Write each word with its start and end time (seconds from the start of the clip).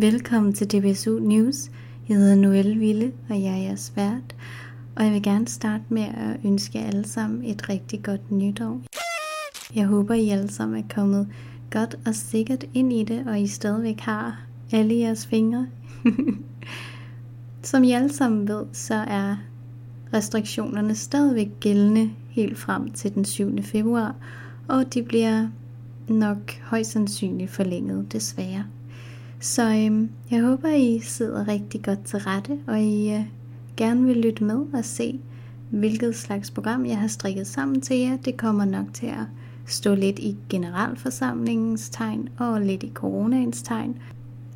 Velkommen 0.00 0.52
til 0.52 0.66
DBSU 0.66 1.18
News. 1.18 1.70
Jeg 2.08 2.16
hedder 2.16 2.34
Noelle 2.34 2.76
Ville, 2.78 3.12
og 3.28 3.42
jeg 3.42 3.52
er 3.52 3.56
jeres 3.56 3.92
vært. 3.96 4.36
Og 4.96 5.04
jeg 5.04 5.12
vil 5.12 5.22
gerne 5.22 5.48
starte 5.48 5.84
med 5.88 6.02
at 6.02 6.40
ønske 6.44 6.78
jer 6.78 6.86
alle 6.86 7.08
sammen 7.08 7.44
et 7.44 7.68
rigtig 7.68 8.02
godt 8.02 8.30
nytår. 8.32 8.80
Jeg 9.74 9.86
håber, 9.86 10.14
I 10.14 10.28
alle 10.28 10.50
sammen 10.50 10.78
er 10.78 10.94
kommet 10.94 11.28
godt 11.70 11.98
og 12.06 12.14
sikkert 12.14 12.64
ind 12.74 12.92
i 12.92 13.04
det, 13.04 13.26
og 13.26 13.40
I 13.40 13.46
stadigvæk 13.46 14.00
har 14.00 14.40
alle 14.72 14.98
jeres 14.98 15.26
fingre. 15.26 15.66
Som 17.62 17.84
I 17.84 17.92
alle 17.92 18.12
sammen 18.12 18.48
ved, 18.48 18.64
så 18.72 18.94
er 18.94 19.36
restriktionerne 20.14 20.94
stadigvæk 20.94 21.48
gældende 21.60 22.10
helt 22.30 22.58
frem 22.58 22.90
til 22.90 23.14
den 23.14 23.24
7. 23.24 23.62
februar, 23.62 24.14
og 24.68 24.94
de 24.94 25.02
bliver 25.02 25.48
nok 26.08 26.52
højst 26.62 26.90
sandsynligt 26.90 27.50
forlænget 27.50 28.12
desværre. 28.12 28.64
Så 29.40 29.62
øhm, 29.62 30.10
jeg 30.30 30.42
håber, 30.42 30.68
I 30.68 31.00
sidder 31.02 31.48
rigtig 31.48 31.82
godt 31.82 32.04
til 32.04 32.18
rette, 32.18 32.58
og 32.66 32.80
I 32.80 33.14
øh, 33.14 33.20
gerne 33.76 34.04
vil 34.04 34.16
lytte 34.16 34.44
med 34.44 34.60
og 34.74 34.84
se, 34.84 35.20
hvilket 35.70 36.16
slags 36.16 36.50
program 36.50 36.86
jeg 36.86 36.98
har 36.98 37.08
strikket 37.08 37.46
sammen 37.46 37.80
til 37.80 37.96
jer. 37.96 38.16
Det 38.16 38.36
kommer 38.36 38.64
nok 38.64 38.86
til 38.92 39.06
at 39.06 39.26
stå 39.66 39.94
lidt 39.94 40.18
i 40.18 40.36
generalforsamlingens 40.48 41.90
tegn 41.90 42.28
og 42.38 42.60
lidt 42.60 42.82
i 42.82 42.90
coronaens 42.94 43.62
tegn. 43.62 43.98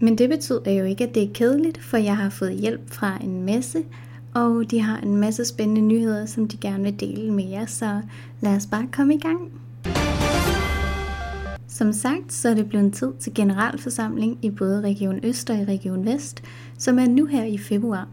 Men 0.00 0.18
det 0.18 0.28
betyder 0.28 0.72
jo 0.72 0.84
ikke, 0.84 1.08
at 1.08 1.14
det 1.14 1.22
er 1.22 1.32
kedeligt, 1.34 1.82
for 1.82 1.96
jeg 1.96 2.16
har 2.16 2.30
fået 2.30 2.54
hjælp 2.54 2.90
fra 2.90 3.18
en 3.24 3.42
masse, 3.42 3.78
og 4.34 4.70
de 4.70 4.80
har 4.80 4.98
en 4.98 5.16
masse 5.16 5.44
spændende 5.44 5.80
nyheder, 5.80 6.26
som 6.26 6.48
de 6.48 6.56
gerne 6.56 6.82
vil 6.82 7.00
dele 7.00 7.32
med 7.32 7.44
jer, 7.44 7.66
så 7.66 8.00
lad 8.40 8.56
os 8.56 8.66
bare 8.66 8.86
komme 8.92 9.14
i 9.14 9.18
gang. 9.18 9.61
Som 11.72 11.92
sagt, 11.92 12.32
så 12.32 12.48
er 12.48 12.54
det 12.54 12.68
blevet 12.68 12.92
tid 12.92 13.12
til 13.20 13.34
generalforsamling 13.34 14.38
i 14.42 14.50
både 14.50 14.80
Region 14.80 15.20
Øst 15.22 15.50
og 15.50 15.56
i 15.56 15.64
Region 15.64 16.06
Vest, 16.06 16.42
som 16.78 16.98
er 16.98 17.06
nu 17.06 17.26
her 17.26 17.44
i 17.44 17.58
februar. 17.58 18.08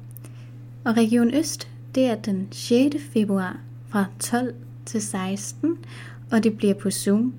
Og 0.83 0.97
Region 0.97 1.33
Øst, 1.33 1.69
det 1.95 2.05
er 2.05 2.15
den 2.15 2.47
6. 2.51 2.95
februar 3.13 3.57
fra 3.87 4.05
12 4.19 4.53
til 4.85 5.01
16, 5.01 5.77
og 6.31 6.43
det 6.43 6.57
bliver 6.57 6.73
på 6.73 6.91
Zoom, 6.91 7.33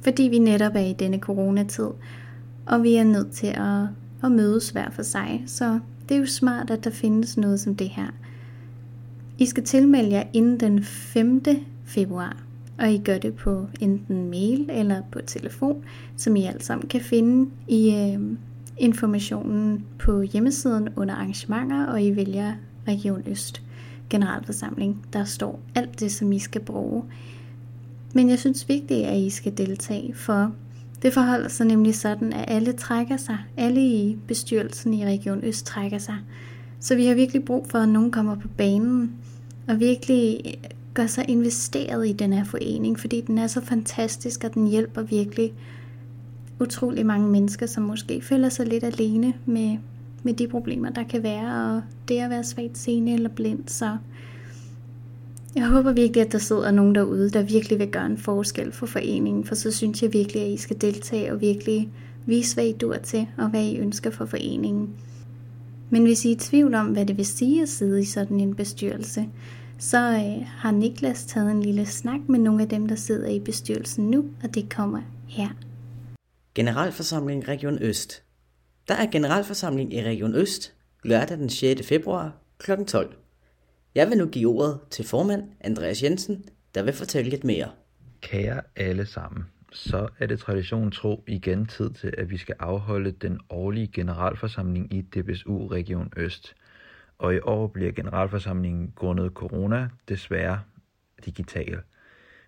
fordi 0.00 0.22
vi 0.22 0.38
netop 0.38 0.72
er 0.74 0.80
i 0.80 0.92
denne 0.92 1.18
coronatid, 1.18 1.88
og 2.66 2.82
vi 2.82 2.94
er 2.94 3.04
nødt 3.04 3.30
til 3.30 3.46
at, 3.46 3.86
at 4.24 4.32
mødes 4.32 4.70
hver 4.70 4.90
for 4.90 5.02
sig, 5.02 5.42
så 5.46 5.80
det 6.08 6.14
er 6.14 6.18
jo 6.18 6.26
smart, 6.26 6.70
at 6.70 6.84
der 6.84 6.90
findes 6.90 7.36
noget 7.36 7.60
som 7.60 7.74
det 7.76 7.88
her. 7.88 8.08
I 9.38 9.46
skal 9.46 9.64
tilmelde 9.64 10.12
jer 10.12 10.24
inden 10.32 10.60
den 10.60 10.84
5. 10.84 11.42
februar, 11.84 12.43
og 12.78 12.92
I 12.92 12.98
gør 12.98 13.18
det 13.18 13.34
på 13.34 13.66
enten 13.80 14.30
mail 14.30 14.70
eller 14.72 15.02
på 15.12 15.20
telefon, 15.26 15.84
som 16.16 16.36
I 16.36 16.44
alt 16.44 16.64
sammen 16.64 16.88
kan 16.88 17.00
finde 17.00 17.50
i 17.68 17.94
øh, 17.94 18.20
informationen 18.76 19.84
på 19.98 20.22
hjemmesiden 20.22 20.88
under 20.96 21.14
arrangementer, 21.14 21.86
og 21.86 22.02
I 22.02 22.16
vælger 22.16 22.52
Region 22.88 23.22
Øst 23.26 23.62
generalforsamling. 24.10 25.06
Der 25.12 25.24
står 25.24 25.60
alt 25.74 26.00
det, 26.00 26.12
som 26.12 26.32
I 26.32 26.38
skal 26.38 26.60
bruge. 26.60 27.02
Men 28.14 28.30
jeg 28.30 28.38
synes 28.38 28.68
vigtigt, 28.68 29.06
at 29.06 29.18
I 29.18 29.30
skal 29.30 29.58
deltage, 29.58 30.14
for 30.14 30.52
det 31.02 31.12
forholder 31.12 31.48
sig 31.48 31.66
nemlig 31.66 31.94
sådan, 31.94 32.32
at 32.32 32.44
alle 32.48 32.72
trækker 32.72 33.16
sig. 33.16 33.38
Alle 33.56 33.80
i 33.80 34.18
bestyrelsen 34.26 34.94
i 34.94 35.06
Region 35.06 35.44
Øst 35.44 35.66
trækker 35.66 35.98
sig. 35.98 36.16
Så 36.80 36.96
vi 36.96 37.06
har 37.06 37.14
virkelig 37.14 37.44
brug 37.44 37.66
for, 37.70 37.78
at 37.78 37.88
nogen 37.88 38.10
kommer 38.10 38.34
på 38.34 38.48
banen 38.48 39.12
og 39.68 39.80
virkelig 39.80 40.40
gør 40.94 41.06
sig 41.06 41.24
investeret 41.28 42.08
i 42.08 42.12
den 42.12 42.32
her 42.32 42.44
forening, 42.44 43.00
fordi 43.00 43.20
den 43.20 43.38
er 43.38 43.46
så 43.46 43.60
fantastisk, 43.60 44.44
og 44.44 44.54
den 44.54 44.66
hjælper 44.66 45.02
virkelig 45.02 45.52
utrolig 46.60 47.06
mange 47.06 47.28
mennesker, 47.28 47.66
som 47.66 47.82
måske 47.82 48.20
føler 48.22 48.48
sig 48.48 48.66
lidt 48.66 48.84
alene 48.84 49.34
med, 49.46 49.76
med 50.22 50.34
de 50.34 50.48
problemer, 50.48 50.90
der 50.90 51.02
kan 51.02 51.22
være, 51.22 51.76
og 51.76 51.82
det 52.08 52.18
at 52.18 52.30
være 52.30 52.44
svagt 52.44 52.78
seende 52.78 53.12
eller 53.12 53.28
blind. 53.28 53.62
Så 53.66 53.96
jeg 55.56 55.66
håber 55.66 55.92
virkelig, 55.92 56.26
at 56.26 56.32
der 56.32 56.38
sidder 56.38 56.70
nogen 56.70 56.94
derude, 56.94 57.30
der 57.30 57.42
virkelig 57.42 57.78
vil 57.78 57.88
gøre 57.90 58.06
en 58.06 58.18
forskel 58.18 58.72
for 58.72 58.86
foreningen, 58.86 59.44
for 59.44 59.54
så 59.54 59.70
synes 59.70 60.02
jeg 60.02 60.12
virkelig, 60.12 60.42
at 60.42 60.50
I 60.50 60.56
skal 60.56 60.80
deltage 60.80 61.32
og 61.32 61.40
virkelig 61.40 61.88
vise, 62.26 62.54
hvad 62.54 62.66
I 62.66 62.72
dur 62.72 62.96
til, 62.96 63.26
og 63.38 63.48
hvad 63.48 63.64
I 63.64 63.78
ønsker 63.78 64.10
for 64.10 64.24
foreningen. 64.24 64.88
Men 65.90 66.02
hvis 66.02 66.24
I 66.24 66.28
er 66.28 66.32
i 66.32 66.38
tvivl 66.38 66.74
om, 66.74 66.86
hvad 66.86 67.06
det 67.06 67.16
vil 67.16 67.26
sige 67.26 67.62
at 67.62 67.68
sidde 67.68 68.00
i 68.00 68.04
sådan 68.04 68.40
en 68.40 68.54
bestyrelse, 68.54 69.28
så 69.78 69.98
øh, 69.98 70.46
har 70.46 70.70
Niklas 70.70 71.24
taget 71.24 71.50
en 71.50 71.62
lille 71.62 71.86
snak 71.86 72.20
med 72.28 72.38
nogle 72.38 72.62
af 72.62 72.68
dem, 72.68 72.88
der 72.88 72.94
sidder 72.94 73.28
i 73.28 73.40
bestyrelsen 73.40 74.10
nu, 74.10 74.24
og 74.42 74.54
det 74.54 74.74
kommer 74.74 75.02
her. 75.28 75.48
Generalforsamling 76.54 77.48
Region 77.48 77.78
Øst. 77.82 78.22
Der 78.88 78.94
er 78.94 79.10
generalforsamling 79.10 79.94
i 79.94 80.02
Region 80.02 80.34
Øst 80.34 80.74
lørdag 81.04 81.38
den 81.38 81.48
6. 81.48 81.88
februar 81.88 82.32
kl. 82.58 82.70
12. 82.86 83.14
Jeg 83.94 84.10
vil 84.10 84.18
nu 84.18 84.26
give 84.26 84.48
ordet 84.48 84.80
til 84.90 85.04
formand 85.06 85.42
Andreas 85.60 86.02
Jensen, 86.02 86.44
der 86.74 86.82
vil 86.82 86.92
fortælle 86.92 87.30
lidt 87.30 87.44
mere. 87.44 87.68
Kære 88.20 88.60
alle 88.76 89.06
sammen, 89.06 89.44
så 89.72 90.08
er 90.18 90.26
det 90.26 90.38
tradition 90.38 90.90
tro 90.90 91.24
igen 91.26 91.66
tid 91.66 91.90
til, 91.90 92.14
at 92.18 92.30
vi 92.30 92.36
skal 92.36 92.54
afholde 92.58 93.10
den 93.10 93.40
årlige 93.50 93.86
generalforsamling 93.86 94.94
i 94.94 95.00
DBSU 95.00 95.66
Region 95.66 96.12
Øst. 96.16 96.54
Og 97.18 97.34
i 97.34 97.38
år 97.42 97.66
bliver 97.66 97.92
generalforsamlingen 97.92 98.92
grundet 98.94 99.32
corona 99.32 99.88
desværre 100.08 100.60
digital. 101.24 101.80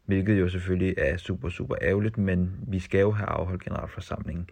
Hvilket 0.04 0.41
jo 0.41 0.49
selvfølgelig 0.49 0.94
er 0.99 1.16
super, 1.16 1.49
super 1.49 1.77
ærgerligt, 1.82 2.19
men 2.19 2.50
vi 2.69 2.78
skal 2.78 3.00
jo 3.00 3.10
have 3.10 3.28
afholdt 3.28 3.65
generalforsamlingen. 3.65 4.50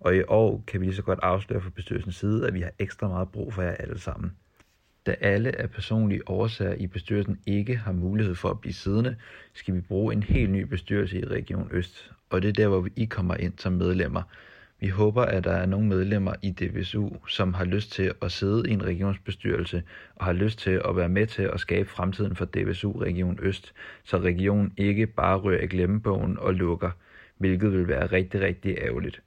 Og 0.00 0.16
i 0.16 0.22
år 0.28 0.64
kan 0.66 0.80
vi 0.80 0.86
lige 0.86 0.96
så 0.96 1.02
godt 1.02 1.18
afsløre 1.22 1.60
fra 1.60 1.70
bestyrelsens 1.70 2.16
side, 2.16 2.46
at 2.46 2.54
vi 2.54 2.60
har 2.60 2.70
ekstra 2.78 3.08
meget 3.08 3.28
brug 3.28 3.54
for 3.54 3.62
jer 3.62 3.70
alle 3.70 3.98
sammen. 3.98 4.36
Da 5.06 5.14
alle 5.20 5.60
af 5.60 5.70
personlige 5.70 6.28
årsager 6.28 6.74
i 6.74 6.86
bestyrelsen 6.86 7.38
ikke 7.46 7.76
har 7.76 7.92
mulighed 7.92 8.34
for 8.34 8.50
at 8.50 8.60
blive 8.60 8.72
siddende, 8.72 9.16
skal 9.54 9.74
vi 9.74 9.80
bruge 9.80 10.12
en 10.12 10.22
helt 10.22 10.50
ny 10.50 10.62
bestyrelse 10.62 11.20
i 11.20 11.24
Region 11.24 11.68
Øst, 11.70 12.12
og 12.30 12.42
det 12.42 12.48
er 12.48 12.52
der, 12.52 12.68
hvor 12.68 12.88
I 12.96 13.04
kommer 13.04 13.34
ind 13.34 13.52
som 13.58 13.72
medlemmer. 13.72 14.22
Vi 14.82 14.88
håber, 14.88 15.22
at 15.22 15.44
der 15.44 15.52
er 15.52 15.66
nogle 15.66 15.88
medlemmer 15.88 16.34
i 16.42 16.50
DBSU, 16.50 17.08
som 17.28 17.54
har 17.54 17.64
lyst 17.64 17.92
til 17.92 18.12
at 18.22 18.32
sidde 18.32 18.70
i 18.70 18.72
en 18.72 18.84
regionsbestyrelse 18.84 19.82
og 20.16 20.24
har 20.24 20.32
lyst 20.32 20.58
til 20.58 20.82
at 20.88 20.96
være 20.96 21.08
med 21.08 21.26
til 21.26 21.42
at 21.42 21.60
skabe 21.60 21.88
fremtiden 21.88 22.36
for 22.36 22.44
DBSU 22.44 22.92
Region 22.92 23.38
Øst, 23.42 23.72
så 24.04 24.18
regionen 24.18 24.72
ikke 24.76 25.06
bare 25.06 25.38
rører 25.38 25.62
i 25.62 25.66
glemmebogen 25.66 26.38
og 26.38 26.54
lukker, 26.54 26.90
hvilket 27.38 27.72
vil 27.72 27.88
være 27.88 28.06
rigtig, 28.06 28.40
rigtig 28.40 28.78
ærgerligt. 28.78 29.22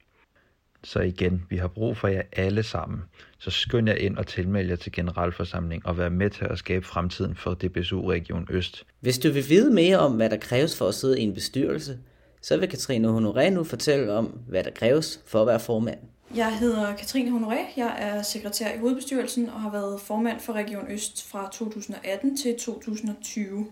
Så 0.84 1.00
igen, 1.00 1.42
vi 1.50 1.56
har 1.56 1.68
brug 1.68 1.96
for 1.96 2.08
jer 2.08 2.22
alle 2.32 2.62
sammen. 2.62 3.02
Så 3.38 3.50
skynd 3.50 3.88
jer 3.88 3.94
ind 3.94 4.16
og 4.16 4.26
tilmeld 4.26 4.68
jer 4.68 4.76
til 4.76 4.92
generalforsamling 4.92 5.86
og 5.86 5.98
vær 5.98 6.08
med 6.08 6.30
til 6.30 6.44
at 6.44 6.58
skabe 6.58 6.84
fremtiden 6.84 7.34
for 7.34 7.54
DBSU 7.54 8.08
Region 8.10 8.46
Øst. 8.50 8.84
Hvis 9.00 9.18
du 9.18 9.30
vil 9.30 9.44
vide 9.48 9.74
mere 9.74 9.98
om, 9.98 10.16
hvad 10.16 10.30
der 10.30 10.36
kræves 10.36 10.78
for 10.78 10.88
at 10.88 10.94
sidde 10.94 11.20
i 11.20 11.22
en 11.22 11.34
bestyrelse, 11.34 11.98
så 12.46 12.56
vil 12.56 12.68
Katrine 12.68 13.08
Honoré 13.08 13.48
nu 13.48 13.64
fortælle 13.64 14.12
om, 14.12 14.26
hvad 14.26 14.64
der 14.64 14.70
kræves 14.70 15.20
for 15.26 15.40
at 15.40 15.46
være 15.46 15.60
formand. 15.60 15.98
Jeg 16.34 16.58
hedder 16.58 16.96
Katrine 16.96 17.38
Honoré. 17.38 17.58
Jeg 17.76 17.96
er 17.98 18.22
sekretær 18.22 18.74
i 18.74 18.78
hovedbestyrelsen 18.78 19.48
og 19.48 19.60
har 19.60 19.70
været 19.70 20.00
formand 20.00 20.40
for 20.40 20.52
Region 20.52 20.90
Øst 20.90 21.28
fra 21.28 21.50
2018 21.52 22.36
til 22.36 22.58
2020. 22.58 23.66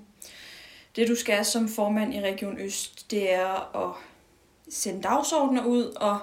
Det 0.96 1.08
du 1.08 1.14
skal 1.14 1.44
som 1.44 1.68
formand 1.68 2.14
i 2.14 2.20
Region 2.20 2.58
Øst, 2.58 3.10
det 3.10 3.34
er 3.34 3.76
at 3.86 3.94
sende 4.68 5.02
dagsordner 5.02 5.64
ud 5.64 5.84
og 5.84 6.18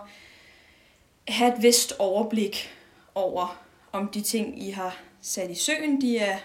have 1.27 1.57
et 1.57 1.63
vist 1.63 1.93
overblik 1.99 2.69
over, 3.15 3.61
om 3.91 4.07
de 4.07 4.21
ting, 4.21 4.63
I 4.63 4.69
har 4.69 4.99
sat 5.21 5.51
i 5.51 5.55
søen, 5.55 6.01
de 6.01 6.17
er, 6.17 6.37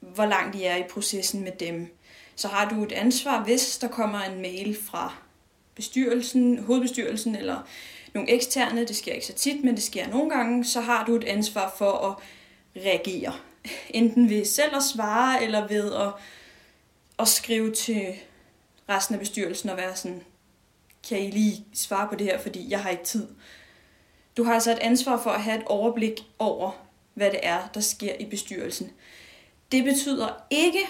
hvor 0.00 0.26
langt 0.26 0.56
I 0.56 0.64
er 0.64 0.76
i 0.76 0.84
processen 0.90 1.44
med 1.44 1.52
dem. 1.60 1.98
Så 2.36 2.48
har 2.48 2.68
du 2.68 2.84
et 2.84 2.92
ansvar, 2.92 3.44
hvis 3.44 3.78
der 3.78 3.88
kommer 3.88 4.20
en 4.20 4.42
mail 4.42 4.76
fra 4.84 5.14
bestyrelsen, 5.74 6.58
hovedbestyrelsen 6.58 7.36
eller 7.36 7.66
nogle 8.14 8.30
eksterne, 8.30 8.86
det 8.86 8.96
sker 8.96 9.12
ikke 9.12 9.26
så 9.26 9.32
tit, 9.32 9.64
men 9.64 9.74
det 9.74 9.82
sker 9.82 10.08
nogle 10.08 10.30
gange, 10.30 10.64
så 10.64 10.80
har 10.80 11.04
du 11.04 11.16
et 11.16 11.24
ansvar 11.24 11.74
for 11.78 11.90
at 11.92 12.14
reagere. 12.82 13.32
Enten 13.90 14.30
ved 14.30 14.44
selv 14.44 14.76
at 14.76 14.82
svare, 14.82 15.44
eller 15.44 15.68
ved 15.68 15.92
at, 15.94 16.12
at 17.18 17.28
skrive 17.28 17.74
til 17.74 18.14
resten 18.88 19.14
af 19.14 19.18
bestyrelsen 19.20 19.68
og 19.68 19.76
være 19.76 19.96
sådan, 19.96 20.22
kan 21.08 21.18
I 21.18 21.30
lige 21.30 21.66
svare 21.74 22.08
på 22.08 22.14
det 22.14 22.26
her, 22.26 22.38
fordi 22.38 22.70
jeg 22.70 22.82
har 22.82 22.90
ikke 22.90 23.04
tid. 23.04 23.28
Du 24.36 24.44
har 24.44 24.54
altså 24.54 24.72
et 24.72 24.78
ansvar 24.78 25.22
for 25.22 25.30
at 25.30 25.42
have 25.42 25.58
et 25.58 25.64
overblik 25.66 26.20
over, 26.38 26.70
hvad 27.14 27.30
det 27.30 27.40
er, 27.42 27.68
der 27.74 27.80
sker 27.80 28.14
i 28.20 28.24
bestyrelsen. 28.24 28.90
Det 29.72 29.84
betyder 29.84 30.28
ikke, 30.50 30.80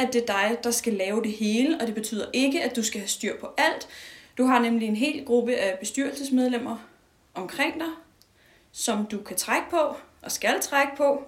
at 0.00 0.12
det 0.12 0.22
er 0.22 0.26
dig, 0.26 0.58
der 0.64 0.70
skal 0.70 0.92
lave 0.92 1.22
det 1.22 1.32
hele, 1.32 1.80
og 1.80 1.86
det 1.86 1.94
betyder 1.94 2.26
ikke, 2.32 2.62
at 2.62 2.76
du 2.76 2.82
skal 2.82 3.00
have 3.00 3.08
styr 3.08 3.40
på 3.40 3.48
alt. 3.56 3.88
Du 4.38 4.44
har 4.44 4.58
nemlig 4.58 4.88
en 4.88 4.96
hel 4.96 5.24
gruppe 5.24 5.56
af 5.56 5.78
bestyrelsesmedlemmer 5.78 6.76
omkring 7.34 7.74
dig, 7.74 7.90
som 8.72 9.06
du 9.06 9.18
kan 9.18 9.36
trække 9.36 9.70
på 9.70 9.96
og 10.22 10.32
skal 10.32 10.60
trække 10.60 10.96
på. 10.96 11.24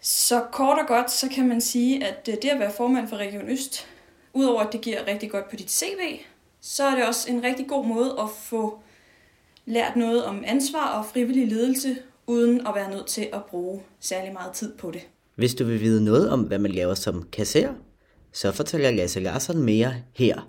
Så 0.00 0.46
kort 0.52 0.78
og 0.78 0.86
godt, 0.86 1.10
så 1.10 1.28
kan 1.28 1.48
man 1.48 1.60
sige, 1.60 2.06
at 2.06 2.28
øh, 2.28 2.34
det 2.42 2.48
at 2.48 2.58
være 2.58 2.72
formand 2.72 3.08
for 3.08 3.16
Region 3.16 3.48
Øst, 3.48 3.86
udover 4.32 4.60
at 4.60 4.72
det 4.72 4.80
giver 4.80 5.06
rigtig 5.06 5.30
godt 5.30 5.50
på 5.50 5.56
dit 5.56 5.70
CV, 5.70 6.20
så 6.60 6.84
er 6.84 6.94
det 6.94 7.06
også 7.06 7.30
en 7.30 7.44
rigtig 7.44 7.68
god 7.68 7.86
måde 7.86 8.16
at 8.20 8.30
få 8.30 8.80
lært 9.66 9.96
noget 9.96 10.24
om 10.24 10.44
ansvar 10.46 10.98
og 10.98 11.06
frivillig 11.06 11.48
ledelse, 11.48 11.96
uden 12.26 12.66
at 12.66 12.74
være 12.74 12.90
nødt 12.90 13.06
til 13.06 13.28
at 13.32 13.44
bruge 13.44 13.82
særlig 14.00 14.32
meget 14.32 14.52
tid 14.52 14.76
på 14.76 14.90
det. 14.90 15.08
Hvis 15.38 15.54
du 15.54 15.64
vil 15.64 15.80
vide 15.80 16.04
noget 16.04 16.30
om, 16.30 16.40
hvad 16.40 16.58
man 16.58 16.70
laver 16.70 16.94
som 16.94 17.28
kasser, 17.32 17.72
så 18.32 18.52
fortæller 18.52 18.90
Lasse 18.90 19.20
Larsson 19.20 19.62
mere 19.62 19.94
her. 20.14 20.48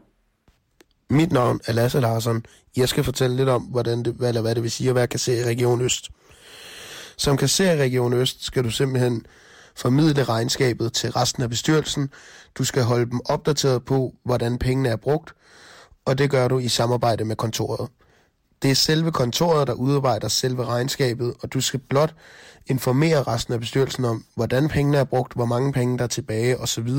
Mit 1.10 1.32
navn 1.32 1.60
er 1.66 1.74
Lasse 1.74 2.00
Larsson. 2.00 2.46
Jeg 2.78 2.90
skal 2.90 3.04
fortælle 3.04 3.36
lidt 3.36 3.50
om, 3.50 3.62
hvordan 3.62 4.04
det, 4.04 4.16
eller 4.28 4.42
hvad 4.42 4.56
det 4.56 4.64
vil 4.64 4.72
sige 4.72 4.90
at 4.90 4.96
være 4.96 5.08
kasser 5.08 5.34
i 5.34 5.44
Region 5.44 5.82
Øst. 5.82 6.10
Som 7.18 7.38
kasser 7.38 7.72
i 7.72 7.82
Region 7.82 8.14
Øst 8.14 8.44
skal 8.44 8.64
du 8.64 8.72
simpelthen 8.72 9.26
formidle 9.76 10.24
regnskabet 10.24 10.94
til 10.94 11.12
resten 11.12 11.44
af 11.44 11.50
bestyrelsen. 11.50 12.10
Du 12.58 12.64
skal 12.64 12.84
holde 12.84 13.10
dem 13.10 13.22
opdateret 13.26 13.86
på, 13.86 14.14
hvordan 14.26 14.58
pengene 14.58 14.90
er 14.90 14.96
brugt, 14.96 15.34
og 16.06 16.18
det 16.18 16.30
gør 16.30 16.48
du 16.48 16.60
i 16.60 16.68
samarbejde 16.68 17.26
med 17.26 17.36
kontoret. 17.36 17.90
Det 18.62 18.72
er 18.72 18.76
selve 18.76 19.12
kontoret, 19.12 19.68
der 19.68 19.74
udarbejder 19.74 20.28
selve 20.28 20.66
regnskabet, 20.66 21.34
og 21.42 21.54
du 21.54 21.62
skal 21.62 21.80
blot 21.90 22.16
informere 22.68 23.24
resten 23.24 23.54
af 23.54 23.60
bestyrelsen 23.60 24.06
om, 24.06 24.26
hvordan 24.36 24.70
pengene 24.70 24.98
er 24.98 25.04
brugt, 25.04 25.34
hvor 25.34 25.46
mange 25.46 25.74
penge 25.74 25.98
der 25.98 26.04
er 26.04 26.08
tilbage 26.08 26.58
osv. 26.60 26.90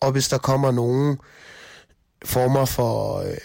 Og 0.00 0.12
hvis 0.12 0.28
der 0.28 0.38
kommer 0.38 0.70
nogen 0.70 1.18
former 2.24 2.64
for 2.64 3.18
øh, 3.18 3.36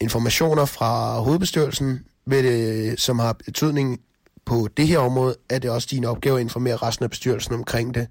informationer 0.00 0.64
fra 0.64 1.20
hovedbestyrelsen, 1.20 2.00
ved 2.26 2.42
det, 2.42 3.00
som 3.00 3.18
har 3.18 3.32
betydning 3.32 4.00
på 4.44 4.68
det 4.76 4.88
her 4.88 4.98
område, 4.98 5.36
er 5.50 5.58
det 5.58 5.70
også 5.70 5.88
din 5.90 6.04
opgave 6.04 6.36
at 6.36 6.40
informere 6.40 6.76
resten 6.76 7.04
af 7.04 7.10
bestyrelsen 7.10 7.54
omkring 7.54 7.94
det. 7.94 8.08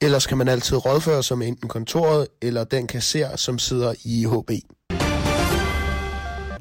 Ellers 0.00 0.26
kan 0.26 0.38
man 0.38 0.48
altid 0.48 0.86
rådføre 0.86 1.22
sig 1.22 1.38
med 1.38 1.48
enten 1.48 1.68
kontoret 1.68 2.26
eller 2.42 2.64
den 2.64 2.86
kasser, 2.86 3.36
som 3.36 3.58
sidder 3.58 3.94
i 4.04 4.24
HB. 4.24 4.50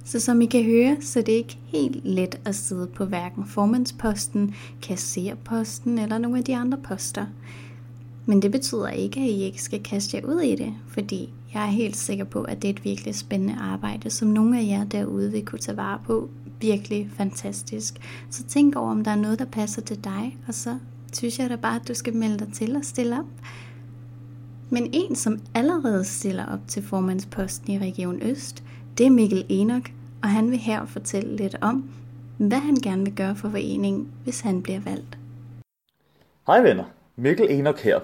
Så 0.09 0.19
som 0.19 0.41
I 0.41 0.45
kan 0.45 0.63
høre, 0.63 0.97
så 1.01 1.19
det 1.19 1.21
er 1.21 1.23
det 1.23 1.31
ikke 1.31 1.57
helt 1.65 2.05
let 2.05 2.39
at 2.45 2.55
sidde 2.55 2.87
på 2.87 3.05
hverken 3.05 3.45
formandsposten, 3.45 4.55
kasserposten 4.81 5.99
eller 5.99 6.17
nogle 6.17 6.37
af 6.37 6.43
de 6.43 6.55
andre 6.55 6.77
poster. 6.77 7.25
Men 8.25 8.41
det 8.41 8.51
betyder 8.51 8.87
ikke, 8.87 9.19
at 9.19 9.27
I 9.27 9.43
ikke 9.43 9.61
skal 9.61 9.83
kaste 9.83 10.17
jer 10.17 10.25
ud 10.25 10.41
i 10.41 10.55
det, 10.55 10.73
fordi 10.87 11.29
jeg 11.53 11.61
er 11.61 11.71
helt 11.71 11.97
sikker 11.97 12.23
på, 12.23 12.41
at 12.41 12.61
det 12.61 12.67
er 12.67 12.73
et 12.73 12.85
virkelig 12.85 13.15
spændende 13.15 13.55
arbejde, 13.59 14.09
som 14.09 14.27
nogle 14.27 14.59
af 14.59 14.65
jer 14.65 14.83
derude 14.83 15.31
vil 15.31 15.45
kunne 15.45 15.59
tage 15.59 15.77
vare 15.77 15.99
på. 16.05 16.29
Virkelig 16.61 17.09
fantastisk. 17.17 17.97
Så 18.29 18.43
tænk 18.43 18.75
over, 18.75 18.91
om 18.91 19.03
der 19.03 19.11
er 19.11 19.15
noget, 19.15 19.39
der 19.39 19.45
passer 19.45 19.81
til 19.81 20.03
dig, 20.03 20.37
og 20.47 20.53
så 20.53 20.77
synes 21.13 21.39
jeg 21.39 21.49
da 21.49 21.55
bare, 21.55 21.75
at 21.75 21.87
du 21.87 21.93
skal 21.93 22.15
melde 22.15 22.39
dig 22.39 22.53
til 22.53 22.75
og 22.75 22.85
stille 22.85 23.19
op. 23.19 23.25
Men 24.69 24.89
en, 24.93 25.15
som 25.15 25.39
allerede 25.53 26.03
stiller 26.03 26.45
op 26.45 26.67
til 26.67 26.83
formandsposten 26.83 27.73
i 27.73 27.79
Region 27.79 28.21
Øst, 28.21 28.63
det 28.97 29.05
er 29.05 29.09
Mikkel 29.09 29.45
Enok, 29.49 29.91
og 30.23 30.29
han 30.29 30.51
vil 30.51 30.59
her 30.59 30.85
fortælle 30.85 31.35
lidt 31.35 31.55
om, 31.61 31.91
hvad 32.37 32.59
han 32.59 32.75
gerne 32.75 33.03
vil 33.03 33.15
gøre 33.15 33.35
for 33.35 33.49
foreningen, 33.49 34.11
hvis 34.23 34.41
han 34.41 34.63
bliver 34.63 34.79
valgt. 34.79 35.17
Hej 36.47 36.61
venner, 36.61 36.83
Mikkel 37.15 37.47
Enok 37.49 37.79
her. 37.79 37.99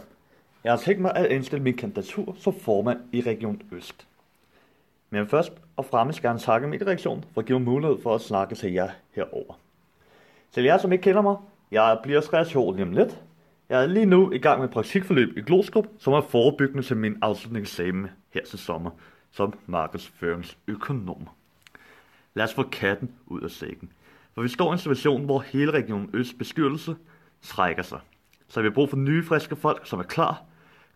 Jeg 0.63 0.71
har 0.71 0.77
tænkt 0.77 1.01
mig 1.01 1.15
at 1.15 1.31
indstille 1.31 1.63
min 1.63 1.77
kandidatur 1.77 2.35
som 2.37 2.53
formand 2.61 2.99
i 3.11 3.21
Region 3.21 3.61
Øst. 3.71 4.07
Men 5.09 5.27
først 5.27 5.51
og 5.77 5.85
fremmest 5.85 6.21
gerne 6.21 6.39
takke 6.39 6.67
min 6.67 6.87
reaktion 6.87 7.23
for 7.33 7.41
at 7.41 7.47
give 7.47 7.59
mig 7.59 7.65
mulighed 7.65 7.97
for 8.03 8.15
at 8.15 8.21
snakke 8.21 8.55
til 8.55 8.73
jer 8.73 8.89
herover. 9.11 9.59
Til 10.51 10.63
jer, 10.63 10.77
som 10.77 10.91
ikke 10.91 11.01
kender 11.01 11.21
mig, 11.21 11.35
jeg 11.71 11.99
bliver 12.03 12.21
60 12.21 12.55
år 12.55 12.73
lige 12.73 12.83
om 12.83 12.91
lidt. 12.91 13.21
Jeg 13.69 13.83
er 13.83 13.87
lige 13.87 14.05
nu 14.05 14.31
i 14.31 14.37
gang 14.37 14.61
med 14.61 14.69
praktikforløb 14.69 15.37
i 15.37 15.41
Glostrup, 15.41 15.85
som 15.99 16.13
er 16.13 16.21
forebyggende 16.21 16.83
til 16.83 16.97
min 16.97 17.17
afslutningseksamen 17.21 18.09
her 18.33 18.41
til 18.43 18.59
sommer 18.59 18.89
som 19.31 19.53
markedsføringsøkonom. 19.65 21.27
Lad 22.35 22.45
os 22.45 22.53
få 22.53 22.63
katten 22.63 23.11
ud 23.25 23.41
af 23.41 23.51
sækken. 23.51 23.91
For 24.33 24.41
vi 24.41 24.47
står 24.47 24.71
i 24.71 24.73
en 24.73 24.77
situation, 24.77 25.25
hvor 25.25 25.39
hele 25.39 25.71
regionen 25.71 26.09
Øst 26.13 26.37
beskyttelse 26.37 26.95
trækker 27.41 27.83
sig. 27.83 27.99
Så 28.47 28.61
vi 28.61 28.67
har 28.67 28.73
brug 28.73 28.89
for 28.89 28.97
nye, 28.97 29.23
friske 29.23 29.55
folk, 29.55 29.87
som 29.87 29.99
er 29.99 30.03
klar, 30.03 30.43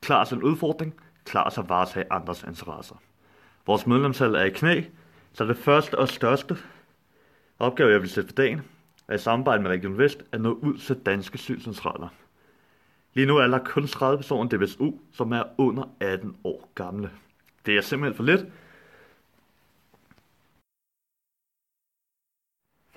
klar 0.02 0.24
til 0.24 0.38
en 0.38 0.44
udfordring, 0.44 0.96
klar 1.26 1.50
til 1.50 1.62
at 1.62 1.70
varetage 1.70 2.06
andres 2.12 2.44
interesser. 2.44 2.96
Vores 3.68 3.88
medlemstal 3.88 4.36
er 4.36 4.44
i 4.44 4.50
knæ, 4.50 4.82
så 5.34 5.46
det 5.46 5.58
første 5.58 5.98
og 5.98 6.10
største 6.10 6.58
opgave, 7.60 7.92
jeg 7.92 8.02
vil 8.02 8.10
sætte 8.10 8.28
for 8.28 8.36
dagen, 8.36 8.62
er 9.08 9.16
i 9.16 9.18
samarbejde 9.18 9.64
med 9.64 9.72
Region 9.72 9.98
Vest 9.98 10.24
at 10.32 10.42
nå 10.42 10.54
ud 10.54 10.78
til 10.78 10.96
danske 10.96 11.38
synscentraler. 11.38 12.08
Lige 13.14 13.28
nu 13.28 13.38
er 13.38 13.48
der 13.48 13.60
kun 13.66 13.88
30 13.88 14.18
personer 14.18 14.54
i 14.54 14.58
DBSU, 14.58 14.92
som 15.12 15.32
er 15.32 15.44
under 15.58 15.84
18 16.00 16.36
år 16.44 16.72
gamle. 16.76 17.10
Det 17.66 17.78
er 17.78 17.82
simpelthen 17.82 18.16
for 18.16 18.24
lidt. 18.24 18.46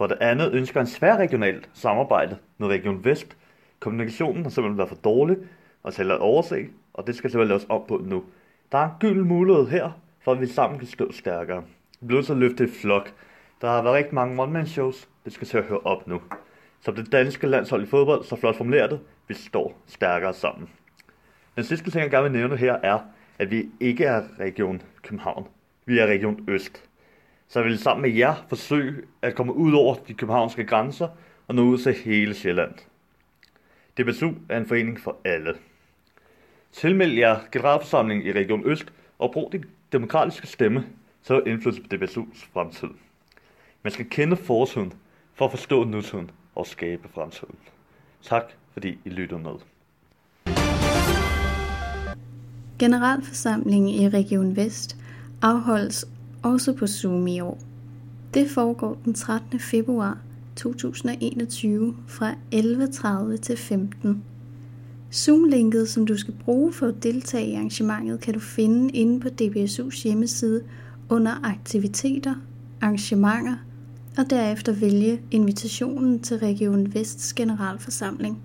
For 0.03 0.07
det 0.07 0.19
andet 0.21 0.53
ønsker 0.53 0.81
en 0.81 0.87
svært 0.87 1.19
regionalt 1.19 1.71
samarbejde 1.73 2.37
med 2.59 2.69
Region 2.69 3.05
Vest. 3.05 3.37
Kommunikationen 3.81 4.43
har 4.43 4.51
simpelthen 4.51 4.79
været 4.79 4.89
for 4.89 4.97
dårlig 4.97 5.37
og 5.83 5.95
til 5.95 6.11
at 6.11 6.19
overse, 6.19 6.67
og 6.95 7.07
det 7.07 7.15
skal 7.17 7.31
simpelthen 7.31 7.49
laves 7.49 7.67
op 7.69 7.87
på 7.87 8.01
nu. 8.05 8.25
Der 8.73 8.79
er 8.79 8.85
en 8.85 8.91
gylden 9.01 9.29
mulighed 9.29 9.67
her, 9.67 9.91
for 10.21 10.33
at 10.33 10.41
vi 10.41 10.47
sammen 10.47 10.79
kan 10.79 10.89
stå 10.89 11.13
stærkere. 11.13 11.65
Vi 12.01 12.07
bliver 12.07 12.23
så 12.23 12.35
løftet 12.35 12.69
i 12.69 12.73
flok. 12.81 13.13
Der 13.61 13.69
har 13.69 13.83
været 13.83 13.95
rigtig 13.95 14.15
mange 14.15 14.43
one-man-shows. 14.43 15.09
Det 15.25 15.33
skal 15.33 15.47
til 15.47 15.59
at 15.59 15.65
høre 15.65 15.81
op 15.81 16.07
nu. 16.07 16.21
Som 16.81 16.95
det 16.95 17.13
danske 17.13 17.47
landshold 17.47 17.83
i 17.83 17.87
fodbold 17.87 18.25
så 18.25 18.37
flot 18.37 18.57
formuleret 18.57 18.91
det, 18.91 19.01
vi 19.29 19.35
står 19.35 19.83
stærkere 19.87 20.35
sammen. 20.35 20.69
Den 21.57 21.65
sidste 21.65 21.91
ting, 21.91 22.03
jeg 22.03 22.11
gerne 22.11 22.31
vil 22.31 22.33
nævne 22.41 22.57
her, 22.57 22.73
er, 22.83 22.99
at 23.39 23.51
vi 23.51 23.67
ikke 23.81 24.05
er 24.05 24.23
Region 24.41 24.83
København. 25.03 25.49
Vi 25.87 25.99
er 25.99 26.07
Region 26.07 26.45
Øst. 26.49 26.92
Så 27.53 27.59
jeg 27.59 27.69
vil 27.69 27.79
sammen 27.79 28.03
med 28.03 28.11
jer 28.11 28.35
forsøge 28.49 29.03
at 29.23 29.35
komme 29.35 29.55
ud 29.55 29.73
over 29.73 29.95
de 29.95 30.15
københavnske 30.15 30.65
grænser 30.65 31.09
og 31.49 31.55
nå 31.55 31.63
ud 31.63 31.79
til 31.79 31.95
hele 31.95 32.35
Sjælland. 32.35 32.75
DBSU 33.99 34.31
er 34.49 34.59
en 34.59 34.67
forening 34.67 35.01
for 35.01 35.17
alle. 35.25 35.55
Tilmeld 36.73 37.13
jer 37.13 37.41
generalforsamlingen 37.53 38.27
i 38.27 38.33
Region 38.33 38.67
Øst 38.67 38.93
og 39.19 39.33
brug 39.33 39.53
din 39.53 39.65
demokratiske 39.93 40.47
stemme 40.47 40.87
til 41.23 41.35
at 41.35 41.43
indflydelse 41.47 41.83
på 41.83 41.89
DBSU's 41.95 42.47
fremtid. 42.53 42.89
Man 43.83 43.93
skal 43.93 44.11
kende 44.11 44.37
fortiden 44.37 44.93
for 45.35 45.45
at 45.45 45.51
forstå 45.51 45.85
nutiden 45.85 46.31
og 46.55 46.67
skabe 46.67 47.09
fremtiden. 47.15 47.55
Tak 48.23 48.45
fordi 48.73 48.99
I 49.05 49.09
lyttede 49.09 49.41
med. 49.41 49.55
Generalforsamlingen 52.79 53.89
i 53.89 54.09
Region 54.09 54.57
Vest 54.57 54.97
afholdes 55.43 56.12
også 56.43 56.73
på 56.73 56.87
Zoom 56.87 57.27
i 57.27 57.41
år. 57.41 57.59
Det 58.35 58.51
foregår 58.51 58.99
den 59.05 59.15
13. 59.15 59.61
februar 59.61 60.19
2021 60.57 61.95
fra 62.07 62.35
11.30 62.55 63.37
til 63.37 63.57
15. 63.57 64.23
Zoom-linket, 65.13 65.89
som 65.89 66.07
du 66.07 66.17
skal 66.17 66.35
bruge 66.45 66.73
for 66.73 66.87
at 66.87 67.03
deltage 67.03 67.47
i 67.47 67.55
arrangementet, 67.55 68.21
kan 68.21 68.35
du 68.35 68.41
finde 68.41 68.91
inde 68.91 69.21
på 69.21 69.29
DBSU's 69.43 70.03
hjemmeside 70.03 70.63
under 71.09 71.45
aktiviteter, 71.45 72.35
arrangementer 72.81 73.57
og 74.19 74.31
derefter 74.31 74.73
vælge 74.73 75.21
invitationen 75.31 76.21
til 76.21 76.39
Region 76.39 76.95
Vests 76.95 77.35
generalforsamling. 77.35 78.39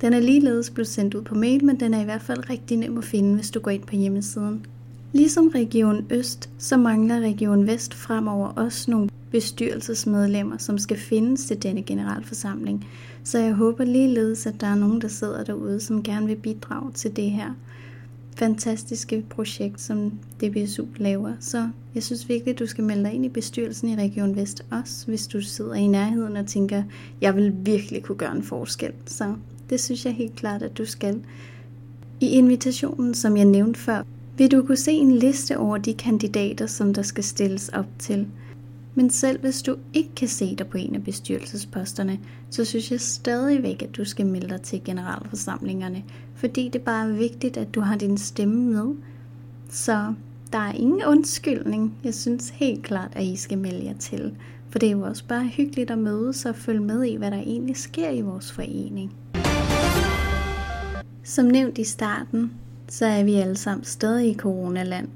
Den 0.00 0.12
er 0.12 0.20
ligeledes 0.20 0.70
blevet 0.70 0.88
sendt 0.88 1.14
ud 1.14 1.22
på 1.22 1.34
mail, 1.34 1.64
men 1.64 1.80
den 1.80 1.94
er 1.94 2.00
i 2.00 2.04
hvert 2.04 2.22
fald 2.22 2.50
rigtig 2.50 2.76
nem 2.76 2.98
at 2.98 3.04
finde, 3.04 3.34
hvis 3.34 3.50
du 3.50 3.60
går 3.60 3.70
ind 3.70 3.82
på 3.82 3.96
hjemmesiden. 3.96 4.66
Ligesom 5.12 5.48
Region 5.48 6.06
Øst, 6.10 6.50
så 6.58 6.76
mangler 6.76 7.20
Region 7.20 7.66
Vest 7.66 7.94
fremover 7.94 8.48
også 8.48 8.90
nogle 8.90 9.08
bestyrelsesmedlemmer, 9.30 10.58
som 10.58 10.78
skal 10.78 10.96
findes 10.96 11.44
til 11.44 11.62
denne 11.62 11.82
generalforsamling. 11.82 12.86
Så 13.24 13.38
jeg 13.38 13.52
håber 13.52 13.84
ligeledes, 13.84 14.46
at 14.46 14.60
der 14.60 14.66
er 14.66 14.74
nogen, 14.74 15.00
der 15.00 15.08
sidder 15.08 15.44
derude, 15.44 15.80
som 15.80 16.02
gerne 16.02 16.26
vil 16.26 16.36
bidrage 16.36 16.92
til 16.92 17.16
det 17.16 17.30
her 17.30 17.50
fantastiske 18.36 19.24
projekt, 19.30 19.80
som 19.80 20.10
DBSU 20.40 20.84
laver. 20.96 21.32
Så 21.40 21.68
jeg 21.94 22.02
synes 22.02 22.28
virkelig, 22.28 22.52
at 22.52 22.58
du 22.58 22.66
skal 22.66 22.84
melde 22.84 23.04
dig 23.04 23.12
ind 23.12 23.24
i 23.24 23.28
bestyrelsen 23.28 23.88
i 23.88 23.96
Region 23.96 24.36
Vest 24.36 24.64
også, 24.70 25.06
hvis 25.06 25.26
du 25.26 25.40
sidder 25.40 25.74
i 25.74 25.86
nærheden 25.86 26.36
og 26.36 26.46
tænker, 26.46 26.82
jeg 27.20 27.36
vil 27.36 27.54
virkelig 27.56 28.02
kunne 28.02 28.18
gøre 28.18 28.36
en 28.36 28.42
forskel. 28.42 28.92
Så 29.06 29.34
det 29.70 29.80
synes 29.80 30.04
jeg 30.04 30.14
helt 30.14 30.36
klart, 30.36 30.62
at 30.62 30.78
du 30.78 30.84
skal. 30.84 31.20
I 32.20 32.26
invitationen, 32.26 33.14
som 33.14 33.36
jeg 33.36 33.44
nævnte 33.44 33.80
før, 33.80 34.02
vil 34.36 34.50
du 34.50 34.62
kunne 34.62 34.76
se 34.76 34.92
en 34.92 35.18
liste 35.18 35.58
over 35.58 35.78
de 35.78 35.94
kandidater, 35.94 36.66
som 36.66 36.94
der 36.94 37.02
skal 37.02 37.24
stilles 37.24 37.68
op 37.68 37.86
til. 37.98 38.26
Men 38.94 39.10
selv 39.10 39.40
hvis 39.40 39.62
du 39.62 39.76
ikke 39.94 40.14
kan 40.16 40.28
se 40.28 40.56
dig 40.56 40.66
på 40.66 40.78
en 40.78 40.94
af 40.94 41.04
bestyrelsesposterne, 41.04 42.18
så 42.50 42.64
synes 42.64 42.90
jeg 42.90 43.00
stadigvæk, 43.00 43.82
at 43.82 43.96
du 43.96 44.04
skal 44.04 44.26
melde 44.26 44.48
dig 44.48 44.60
til 44.62 44.80
generalforsamlingerne, 44.84 46.04
fordi 46.34 46.68
det 46.68 46.80
bare 46.80 47.08
er 47.08 47.12
vigtigt, 47.12 47.56
at 47.56 47.74
du 47.74 47.80
har 47.80 47.96
din 47.96 48.18
stemme 48.18 48.72
med. 48.72 48.94
Så 49.70 50.14
der 50.52 50.58
er 50.58 50.72
ingen 50.72 51.02
undskyldning. 51.06 51.94
Jeg 52.04 52.14
synes 52.14 52.48
helt 52.48 52.82
klart, 52.82 53.12
at 53.12 53.24
I 53.24 53.36
skal 53.36 53.58
melde 53.58 53.84
jer 53.84 53.98
til. 53.98 54.36
For 54.70 54.78
det 54.78 54.86
er 54.86 54.92
jo 54.92 55.02
også 55.02 55.24
bare 55.28 55.46
hyggeligt 55.46 55.90
at 55.90 55.98
mødes 55.98 56.44
og 56.44 56.56
følge 56.56 56.80
med 56.80 57.04
i, 57.04 57.16
hvad 57.16 57.30
der 57.30 57.38
egentlig 57.38 57.76
sker 57.76 58.10
i 58.10 58.20
vores 58.20 58.52
forening. 58.52 59.12
Som 61.24 61.44
nævnt 61.44 61.78
i 61.78 61.84
starten, 61.84 62.52
så 62.92 63.06
er 63.06 63.24
vi 63.24 63.34
alle 63.34 63.56
sammen 63.56 63.84
stadig 63.84 64.30
i 64.30 64.34
coronaland. 64.34 65.08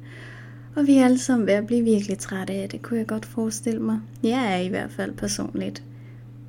Og 0.74 0.86
vi 0.86 0.96
er 0.96 1.04
alle 1.04 1.18
sammen 1.18 1.46
ved 1.46 1.54
at 1.54 1.66
blive 1.66 1.84
virkelig 1.84 2.18
trætte 2.18 2.52
af 2.52 2.68
det, 2.68 2.82
kunne 2.82 2.98
jeg 2.98 3.06
godt 3.06 3.26
forestille 3.26 3.82
mig. 3.82 4.00
Jeg 4.22 4.54
er 4.54 4.56
i 4.56 4.68
hvert 4.68 4.90
fald 4.90 5.12
personligt. 5.12 5.82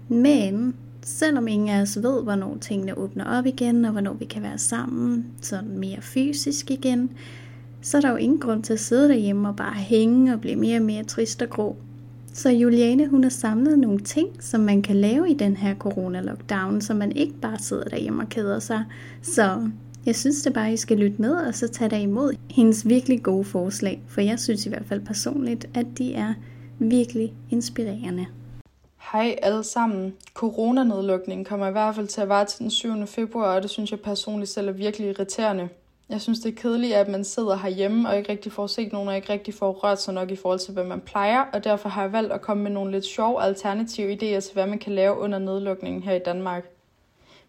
Men 0.08 0.74
selvom 1.02 1.48
ingen 1.48 1.70
af 1.70 1.82
os 1.82 1.98
ved, 2.02 2.24
hvornår 2.24 2.58
tingene 2.62 2.98
åbner 2.98 3.26
op 3.26 3.46
igen, 3.46 3.86
og 3.86 3.92
hvornår 3.92 4.14
vi 4.14 4.26
kan 4.26 4.44
være 4.44 4.58
sammen, 4.58 5.26
sådan 5.42 5.78
mere 5.78 6.02
fysisk 6.02 6.72
igen, 6.72 7.10
så 7.82 7.98
er 7.98 8.02
der 8.02 8.10
jo 8.10 8.16
ingen 8.16 8.40
grund 8.40 8.64
til 8.64 8.74
at 8.74 8.80
sidde 8.80 9.10
derhjemme 9.10 9.48
og 9.50 9.56
bare 9.56 9.76
hænge 9.76 10.34
og 10.34 10.42
blive 10.42 10.56
mere 10.56 10.78
og 10.78 10.86
mere 10.86 11.04
trist 11.04 11.42
og 11.42 11.50
grå. 11.50 11.76
Så 12.34 12.50
Juliane, 12.50 13.08
hun 13.08 13.24
har 13.24 13.30
samlet 13.30 13.80
nogle 13.80 14.00
ting, 14.00 14.28
som 14.40 14.62
man 14.62 14.82
kan 14.82 14.96
lave 14.96 15.30
i 15.30 15.34
den 15.34 15.58
her 15.58 15.76
corona-lockdown, 15.76 16.82
så 16.82 16.94
man 16.94 17.12
ikke 17.12 17.34
bare 17.42 17.60
sidder 17.60 17.84
derhjemme 17.84 18.22
og 18.22 18.30
keder 18.30 18.60
sig. 18.60 18.84
Så 19.22 19.70
jeg 20.08 20.16
synes 20.16 20.42
det 20.42 20.54
bare, 20.54 20.74
I 20.74 20.78
skal 20.78 20.98
lytte 20.98 21.22
med, 21.22 21.36
og 21.36 21.56
så 21.56 21.68
tage 21.68 21.90
dig 21.90 22.02
imod 22.02 22.34
hendes 22.52 22.88
virkelig 22.88 23.24
gode 23.24 23.44
forslag, 23.44 24.02
for 24.08 24.22
jeg 24.22 24.40
synes 24.40 24.66
i 24.66 24.70
hvert 24.70 24.86
fald 24.86 25.06
personligt, 25.06 25.70
at 25.76 25.86
de 25.98 26.14
er 26.14 26.34
virkelig 26.80 27.34
inspirerende. 27.52 28.26
Hej 29.12 29.36
alle 29.42 29.64
sammen. 29.64 30.14
Coronanedlukningen 30.34 31.46
kommer 31.46 31.68
i 31.68 31.72
hvert 31.72 31.96
fald 31.96 32.08
til 32.08 32.22
at 32.22 32.30
vare 32.30 32.46
til 32.46 32.60
den 32.60 32.70
7. 32.70 33.08
februar, 33.08 33.56
og 33.56 33.62
det 33.62 33.70
synes 33.70 33.92
jeg 33.92 34.00
personligt 34.00 34.52
selv 34.52 34.68
er 34.68 34.72
virkelig 34.72 35.10
irriterende. 35.10 35.70
Jeg 36.10 36.22
synes, 36.22 36.40
det 36.40 36.52
er 36.52 36.62
kedeligt, 36.62 36.94
at 36.94 37.08
man 37.08 37.24
sidder 37.24 37.58
herhjemme 37.58 38.10
og 38.10 38.18
ikke 38.18 38.32
rigtig 38.32 38.52
får 38.52 38.68
set 38.68 38.94
nogen, 38.94 39.10
og 39.10 39.16
ikke 39.16 39.34
rigtig 39.34 39.54
får 39.54 39.72
rørt 39.72 40.02
sig 40.02 40.14
nok 40.14 40.32
i 40.32 40.36
forhold 40.36 40.60
til, 40.60 40.74
hvad 40.74 40.84
man 40.84 41.02
plejer, 41.02 41.46
og 41.54 41.64
derfor 41.64 41.90
har 41.90 42.02
jeg 42.02 42.12
valgt 42.12 42.34
at 42.34 42.42
komme 42.42 42.64
med 42.64 42.72
nogle 42.72 42.92
lidt 42.92 43.06
sjove 43.06 43.44
alternative 43.44 44.14
idéer 44.14 44.40
til, 44.40 44.54
hvad 44.54 44.68
man 44.68 44.80
kan 44.80 44.96
lave 44.96 45.18
under 45.18 45.40
nedlukningen 45.40 46.04
her 46.04 46.14
i 46.14 46.20
Danmark. 46.26 46.66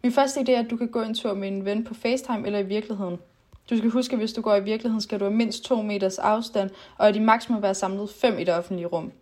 Min 0.02 0.12
første 0.12 0.40
idé 0.40 0.50
er, 0.50 0.58
at 0.58 0.70
du 0.70 0.76
kan 0.76 0.88
gå 0.88 1.00
en 1.00 1.14
tur 1.14 1.34
med 1.34 1.48
en 1.48 1.64
ven 1.64 1.84
på 1.84 1.94
FaceTime 1.94 2.46
eller 2.46 2.58
i 2.58 2.66
virkeligheden. 2.66 3.18
Du 3.70 3.76
skal 3.76 3.90
huske, 3.90 4.12
at 4.12 4.18
hvis 4.18 4.32
du 4.32 4.40
går 4.40 4.56
i 4.56 4.62
virkeligheden, 4.62 5.00
skal 5.00 5.20
du 5.20 5.24
have 5.24 5.36
mindst 5.36 5.64
2 5.64 5.82
meters 5.82 6.18
afstand, 6.18 6.70
og 6.98 7.08
at 7.08 7.16
I 7.16 7.18
maks 7.18 7.48
må 7.48 7.60
være 7.60 7.74
samlet 7.74 8.10
5 8.10 8.38
i 8.38 8.44
det 8.44 8.54
offentlige 8.54 8.86
rum. 8.86 9.12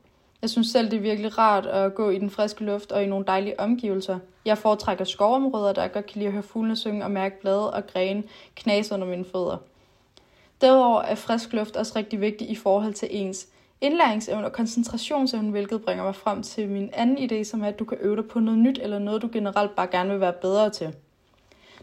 Jeg 0.42 0.50
synes 0.50 0.66
selv, 0.66 0.90
det 0.90 0.96
er 0.96 1.00
virkelig 1.00 1.38
rart 1.38 1.66
at 1.66 1.94
gå 1.94 2.10
i 2.10 2.18
den 2.18 2.30
friske 2.30 2.64
luft 2.64 2.92
og 2.92 3.02
i 3.02 3.06
nogle 3.06 3.24
dejlige 3.26 3.60
omgivelser. 3.60 4.18
Jeg 4.44 4.58
foretrækker 4.58 5.04
skovområder, 5.04 5.72
der 5.72 5.82
jeg 5.82 5.92
godt 5.92 6.06
kan 6.06 6.18
lide 6.18 6.26
at 6.26 6.32
høre 6.32 6.42
fuglene 6.42 6.76
synge 6.76 7.04
og 7.04 7.10
mærke 7.10 7.40
blade 7.40 7.70
og 7.72 7.86
grene 7.86 8.22
knase 8.54 8.94
under 8.94 9.06
mine 9.06 9.24
fødder. 9.24 9.56
Derudover 10.60 11.02
er 11.02 11.14
frisk 11.14 11.52
luft 11.52 11.76
også 11.76 11.92
rigtig 11.96 12.20
vigtig 12.20 12.50
i 12.50 12.54
forhold 12.54 12.94
til 12.94 13.08
ens 13.10 13.48
indlæringsevne 13.80 14.46
og 14.46 14.52
koncentrationsevne, 14.52 15.50
hvilket 15.50 15.82
bringer 15.82 16.04
mig 16.04 16.14
frem 16.14 16.42
til 16.42 16.68
min 16.68 16.90
anden 16.92 17.18
idé, 17.18 17.44
som 17.44 17.62
er, 17.62 17.68
at 17.68 17.78
du 17.78 17.84
kan 17.84 17.98
øve 18.00 18.16
dig 18.16 18.24
på 18.24 18.40
noget 18.40 18.58
nyt, 18.58 18.78
eller 18.82 18.98
noget, 18.98 19.22
du 19.22 19.28
generelt 19.32 19.74
bare 19.74 19.86
gerne 19.86 20.10
vil 20.10 20.20
være 20.20 20.32
bedre 20.32 20.70
til. 20.70 20.94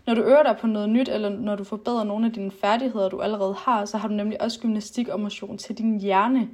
Når 0.08 0.14
du 0.14 0.22
øver 0.22 0.44
dig 0.44 0.58
på 0.62 0.68
noget 0.68 0.90
nyt, 0.90 1.10
eller 1.10 1.30
når 1.30 1.56
du 1.56 1.64
forbedrer 1.64 2.04
nogle 2.04 2.26
af 2.26 2.32
dine 2.32 2.52
færdigheder, 2.52 3.10
du 3.10 3.22
allerede 3.22 3.54
har, 3.54 3.86
så 3.86 3.98
har 3.98 4.08
du 4.08 4.14
nemlig 4.14 4.42
også 4.42 4.60
gymnastik 4.60 5.08
og 5.08 5.20
motion 5.20 5.58
til 5.58 5.78
din 5.78 6.00
hjerne. 6.00 6.50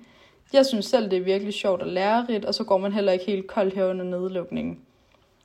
Jeg 0.54 0.66
synes 0.66 0.86
selv, 0.86 1.12
det 1.12 1.18
er 1.18 1.24
virkelig 1.24 1.54
sjovt 1.54 1.82
og 1.82 1.88
lærerigt, 1.88 2.46
og 2.46 2.56
så 2.56 2.64
går 2.64 2.78
man 2.78 2.94
heller 2.94 3.12
ikke 3.12 3.26
helt 3.26 3.48
koldt 3.48 3.74
her 3.74 3.86
under 3.86 4.06
nedlukningen. 4.06 4.80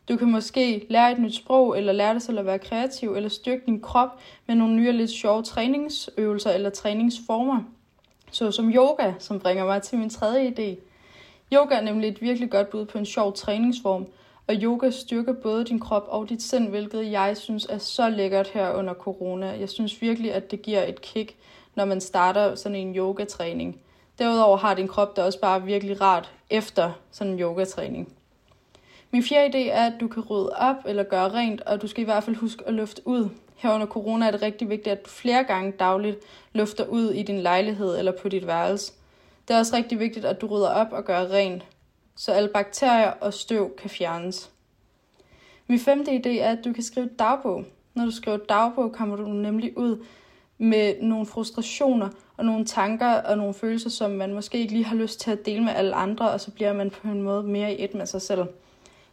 Du 0.08 0.16
kan 0.16 0.30
måske 0.30 0.86
lære 0.90 1.12
et 1.12 1.18
nyt 1.18 1.34
sprog, 1.34 1.78
eller 1.78 1.92
lære 1.92 2.14
dig 2.14 2.22
selv 2.22 2.38
at 2.38 2.46
være 2.46 2.58
kreativ, 2.58 3.14
eller 3.14 3.28
styrke 3.28 3.62
din 3.66 3.80
krop 3.80 4.08
med 4.46 4.54
nogle 4.54 4.76
nye 4.76 4.88
og 4.88 4.94
lidt 4.94 5.10
sjove 5.10 5.42
træningsøvelser 5.42 6.50
eller 6.50 6.70
træningsformer. 6.70 7.62
Så 8.34 8.50
som 8.50 8.70
yoga, 8.70 9.12
som 9.18 9.40
bringer 9.40 9.64
mig 9.64 9.82
til 9.82 9.98
min 9.98 10.10
tredje 10.10 10.50
idé. 10.50 10.76
Yoga 11.52 11.74
er 11.74 11.80
nemlig 11.80 12.08
et 12.08 12.22
virkelig 12.22 12.50
godt 12.50 12.70
bud 12.70 12.84
på 12.84 12.98
en 12.98 13.06
sjov 13.06 13.32
træningsform, 13.32 14.06
og 14.46 14.54
yoga 14.54 14.90
styrker 14.90 15.32
både 15.32 15.64
din 15.64 15.80
krop 15.80 16.04
og 16.08 16.28
dit 16.28 16.42
sind, 16.42 16.68
hvilket 16.68 17.12
jeg 17.12 17.36
synes 17.36 17.66
er 17.70 17.78
så 17.78 18.08
lækkert 18.08 18.48
her 18.48 18.72
under 18.72 18.94
corona. 18.94 19.46
Jeg 19.46 19.68
synes 19.68 20.02
virkelig, 20.02 20.34
at 20.34 20.50
det 20.50 20.62
giver 20.62 20.82
et 20.82 21.00
kick, 21.00 21.36
når 21.74 21.84
man 21.84 22.00
starter 22.00 22.54
sådan 22.54 22.76
en 22.76 22.96
yogatræning. 22.96 23.80
Derudover 24.18 24.56
har 24.56 24.74
din 24.74 24.88
krop 24.88 25.16
det 25.16 25.24
også 25.24 25.40
bare 25.40 25.62
virkelig 25.62 26.00
rart 26.00 26.32
efter 26.50 26.92
sådan 27.10 27.32
en 27.32 27.40
yogatræning. 27.40 28.12
Min 29.10 29.22
fjerde 29.22 29.58
idé 29.58 29.70
er, 29.70 29.86
at 29.86 30.00
du 30.00 30.08
kan 30.08 30.22
rydde 30.22 30.50
op 30.56 30.76
eller 30.86 31.02
gøre 31.02 31.32
rent, 31.32 31.60
og 31.60 31.82
du 31.82 31.86
skal 31.86 32.02
i 32.02 32.04
hvert 32.04 32.24
fald 32.24 32.36
huske 32.36 32.62
at 32.66 32.74
lufte 32.74 33.02
ud. 33.04 33.28
Her 33.56 33.75
under 33.75 33.87
corona 33.87 34.26
er 34.26 34.30
det 34.30 34.42
rigtig 34.42 34.68
vigtigt, 34.68 34.92
at 34.92 35.04
du 35.04 35.11
flere 35.11 35.44
gange 35.44 35.73
dagligt 35.73 36.18
lufter 36.52 36.87
ud 36.87 37.11
i 37.11 37.23
din 37.23 37.40
lejlighed 37.40 37.99
eller 37.99 38.12
på 38.12 38.28
dit 38.28 38.46
værelse. 38.46 38.92
Det 39.49 39.54
er 39.54 39.58
også 39.58 39.76
rigtig 39.76 39.99
vigtigt, 39.99 40.25
at 40.25 40.40
du 40.40 40.46
rydder 40.46 40.68
op 40.68 40.92
og 40.92 41.04
gør 41.04 41.20
rent, 41.20 41.62
så 42.16 42.32
alle 42.32 42.49
bakterier 42.49 43.11
og 43.11 43.34
støv 43.34 43.76
kan 43.76 43.90
fjernes. 43.90 44.50
Min 45.66 45.78
femte 45.78 46.11
idé 46.11 46.28
er, 46.28 46.52
at 46.52 46.64
du 46.64 46.73
kan 46.73 46.82
skrive 46.82 47.11
dagbog. 47.18 47.64
Når 47.94 48.04
du 48.04 48.11
skriver 48.11 48.37
dagbog, 48.37 48.92
kommer 48.92 49.16
du 49.16 49.28
nemlig 49.28 49.78
ud 49.78 50.04
med 50.58 50.94
nogle 51.02 51.26
frustrationer 51.26 52.08
og 52.37 52.44
nogle 52.44 52.64
tanker 52.64 53.12
og 53.12 53.37
nogle 53.37 53.54
følelser, 53.54 53.90
som 53.90 54.11
man 54.11 54.34
måske 54.34 54.58
ikke 54.58 54.73
lige 54.73 54.84
har 54.84 54.96
lyst 54.96 55.20
til 55.20 55.30
at 55.30 55.46
dele 55.46 55.64
med 55.64 55.73
alle 55.73 55.94
andre, 55.94 56.30
og 56.30 56.40
så 56.40 56.50
bliver 56.50 56.73
man 56.73 56.90
på 56.90 57.08
en 57.08 57.23
måde 57.23 57.42
mere 57.42 57.75
i 57.75 57.84
et 57.84 57.94
med 57.94 58.06
sig 58.06 58.23
selv. 58.23 58.44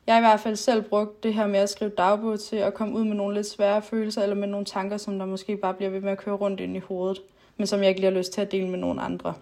Jeg 0.07 0.15
har 0.15 0.19
i 0.19 0.23
hvert 0.23 0.39
fald 0.39 0.55
selv 0.55 0.81
brugt 0.81 1.23
det 1.23 1.33
her 1.33 1.47
med 1.47 1.59
at 1.59 1.69
skrive 1.69 1.91
dagbog 1.97 2.39
til 2.39 2.55
at 2.55 2.73
komme 2.73 2.93
ud 2.93 3.03
med 3.03 3.15
nogle 3.15 3.35
lidt 3.35 3.47
svære 3.47 3.81
følelser, 3.81 4.23
eller 4.23 4.35
med 4.35 4.47
nogle 4.47 4.65
tanker, 4.65 4.97
som 4.97 5.19
der 5.19 5.25
måske 5.25 5.57
bare 5.57 5.73
bliver 5.73 5.89
ved 5.89 6.01
med 6.01 6.11
at 6.11 6.17
køre 6.17 6.35
rundt 6.35 6.59
ind 6.59 6.75
i 6.77 6.79
hovedet, 6.79 7.21
men 7.57 7.67
som 7.67 7.79
jeg 7.79 7.89
ikke 7.89 8.01
lige 8.01 8.11
har 8.11 8.17
lyst 8.17 8.33
til 8.33 8.41
at 8.41 8.51
dele 8.51 8.69
med 8.69 8.79
nogen 8.79 8.99
andre. 8.99 9.33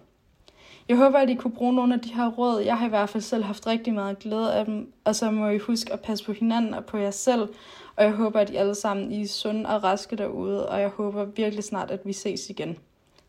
Jeg 0.90 0.98
håber, 0.98 1.20
at 1.20 1.30
I 1.30 1.36
kunne 1.36 1.52
bruge 1.52 1.74
nogle 1.74 1.94
af 1.94 2.00
de 2.00 2.14
her 2.14 2.28
råd. 2.28 2.62
Jeg 2.62 2.78
har 2.78 2.86
i 2.86 2.90
hvert 2.90 3.10
fald 3.10 3.24
selv 3.24 3.44
haft 3.44 3.68
rigtig 3.68 3.94
meget 3.94 4.20
glæde 4.20 4.54
af 4.54 4.66
dem, 4.66 4.94
og 5.04 5.16
så 5.16 5.32
må 5.32 5.48
I 5.48 5.58
huske 5.58 5.94
at 5.94 6.00
passe 6.00 6.26
på 6.26 6.34
hinanden 6.34 6.74
og 6.74 6.86
på 6.86 6.98
jer 6.98 7.12
selv, 7.12 7.50
og 7.96 8.04
jeg 8.04 8.12
håber, 8.12 8.40
at 8.40 8.50
I 8.50 8.56
alle 8.56 8.76
sammen 8.76 9.12
I 9.12 9.22
er 9.22 9.28
sunde 9.28 9.70
og 9.70 9.84
raske 9.84 10.16
derude, 10.16 10.70
og 10.70 10.82
jeg 10.82 10.90
håber 10.90 11.26
virkelig 11.26 11.64
snart, 11.64 11.92
at 11.92 12.00
vi 12.06 12.14
ses 12.14 12.50
igen. 12.50 12.78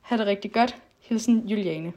Ha' 0.00 0.16
det 0.16 0.26
rigtig 0.26 0.52
godt. 0.52 0.76
Hilsen 1.00 1.38
Juliane. 1.46 1.92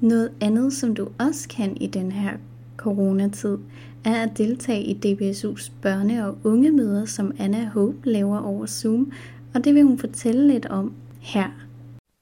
Noget 0.00 0.32
andet, 0.40 0.72
som 0.72 0.94
du 0.94 1.08
også 1.20 1.48
kan 1.48 1.76
i 1.76 1.86
den 1.86 2.12
her 2.12 2.32
coronatid, 2.76 3.58
er 4.04 4.22
at 4.22 4.38
deltage 4.38 4.82
i 4.82 4.94
DBSU's 4.94 5.72
børne- 5.86 6.24
og 6.24 6.38
ungemøder, 6.44 7.04
som 7.04 7.32
Anna 7.38 7.64
Hope 7.64 8.10
laver 8.10 8.42
over 8.42 8.66
Zoom, 8.66 9.12
og 9.54 9.64
det 9.64 9.74
vil 9.74 9.82
hun 9.82 9.98
fortælle 9.98 10.48
lidt 10.48 10.66
om 10.66 10.94
her. 11.20 11.50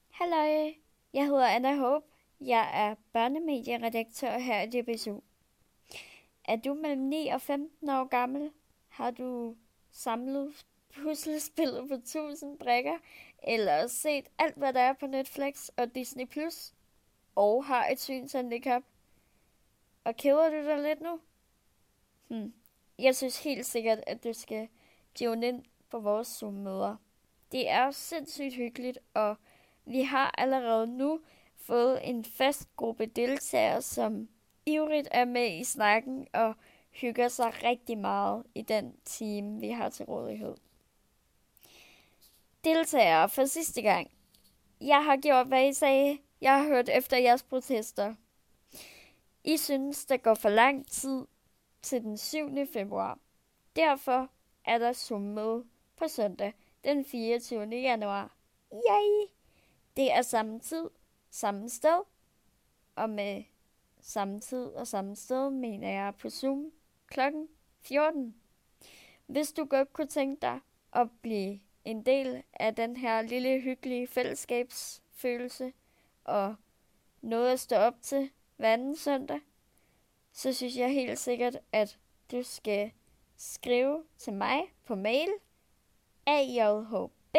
Hallo, 0.09 0.71
jeg 1.13 1.25
hedder 1.25 1.47
Anna 1.47 1.75
Hope. 1.75 2.05
Jeg 2.41 2.69
er 2.73 2.95
børnemedieredaktør 3.13 4.39
her 4.39 4.61
i 4.61 4.67
DBSU. 4.67 5.19
Er 6.45 6.55
du 6.55 6.73
mellem 6.73 7.01
9 7.01 7.27
og 7.27 7.41
15 7.41 7.89
år 7.89 8.07
gammel? 8.07 8.49
Har 8.89 9.11
du 9.11 9.55
samlet 9.91 10.49
puslespillet 11.03 11.81
på 11.89 11.93
1000 11.93 12.57
brikker, 12.57 12.97
eller 13.47 13.87
set 13.87 14.25
alt, 14.39 14.57
hvad 14.57 14.73
der 14.73 14.79
er 14.79 14.93
på 14.93 15.07
Netflix 15.07 15.67
og 15.77 15.95
Disney+, 15.95 16.25
Plus, 16.25 16.73
og 17.35 17.65
har 17.65 17.87
et 17.91 17.99
synshandicap? 17.99 18.81
Og 20.03 20.15
keder 20.15 20.49
du 20.49 20.55
dig 20.55 20.81
lidt 20.81 21.01
nu? 21.01 21.19
Hmm. 22.27 22.53
Jeg 22.99 23.15
synes 23.15 23.43
helt 23.43 23.65
sikkert, 23.65 23.99
at 24.07 24.23
du 24.23 24.33
skal 24.33 24.67
tune 25.15 25.47
ind 25.47 25.63
på 25.89 25.99
vores 25.99 26.27
Zoom-møder. 26.27 26.95
Det 27.51 27.69
er 27.69 27.91
sindssygt 27.91 28.55
hyggeligt, 28.55 28.99
og 29.13 29.35
vi 29.85 30.01
har 30.01 30.35
allerede 30.37 30.87
nu 30.87 31.19
fået 31.55 32.09
en 32.09 32.25
fast 32.25 32.75
gruppe 32.75 33.05
deltagere, 33.05 33.81
som 33.81 34.29
ivrigt 34.65 35.07
er 35.11 35.25
med 35.25 35.59
i 35.59 35.63
snakken 35.63 36.27
og 36.33 36.53
hygger 36.91 37.27
sig 37.27 37.63
rigtig 37.63 37.97
meget 37.97 38.43
i 38.55 38.61
den 38.61 38.95
time, 39.05 39.59
vi 39.59 39.69
har 39.69 39.89
til 39.89 40.05
rådighed. 40.05 40.55
Deltagere 42.63 43.29
for 43.29 43.45
sidste 43.45 43.81
gang. 43.81 44.11
Jeg 44.81 45.05
har 45.05 45.17
gjort, 45.17 45.47
hvad 45.47 45.67
I 45.67 45.73
sagde. 45.73 46.17
Jeg 46.41 46.57
har 46.57 46.67
hørt 46.67 46.89
efter 46.89 47.17
jeres 47.17 47.43
protester. 47.43 48.15
I 49.43 49.57
synes, 49.57 50.05
der 50.05 50.17
går 50.17 50.33
for 50.33 50.49
lang 50.49 50.87
tid 50.87 51.25
til 51.81 52.01
den 52.01 52.17
7. 52.17 52.67
februar. 52.73 53.19
Derfor 53.75 54.29
er 54.65 54.77
der 54.77 54.93
summet 54.93 55.65
på 55.95 56.07
søndag 56.07 56.53
den 56.83 57.05
24. 57.05 57.65
januar. 57.65 58.35
Yay! 58.73 59.27
Det 59.97 60.11
er 60.11 60.21
samme 60.21 60.59
tid, 60.59 60.89
samme 61.29 61.69
sted, 61.69 62.01
og 62.95 63.09
med 63.09 63.43
samme 63.99 64.39
tid 64.39 64.65
og 64.65 64.87
samme 64.87 65.15
sted 65.15 65.49
mener 65.49 65.89
jeg 65.89 66.15
på 66.15 66.29
Zoom 66.29 66.71
klokken 67.07 67.47
14. 67.81 68.35
Hvis 69.27 69.51
du 69.51 69.65
godt 69.65 69.93
kunne 69.93 70.07
tænke 70.07 70.41
dig 70.41 70.59
at 70.93 71.07
blive 71.21 71.59
en 71.85 72.05
del 72.05 72.43
af 72.53 72.75
den 72.75 72.97
her 72.97 73.21
lille 73.21 73.59
hyggelige 73.59 74.07
fællesskabsfølelse 74.07 75.73
og 76.23 76.55
noget 77.21 77.51
at 77.51 77.59
stå 77.59 77.75
op 77.75 77.95
til 78.01 78.31
hver 78.61 78.73
anden 78.73 78.95
søndag, 78.95 79.39
så 80.31 80.53
synes 80.53 80.77
jeg 80.77 80.93
helt 80.93 81.19
sikkert, 81.19 81.57
at 81.71 81.99
du 82.31 82.43
skal 82.43 82.91
skrive 83.37 84.03
til 84.17 84.33
mig 84.33 84.61
på 84.85 84.95
mail 84.95 85.29
ajhb 86.25 87.35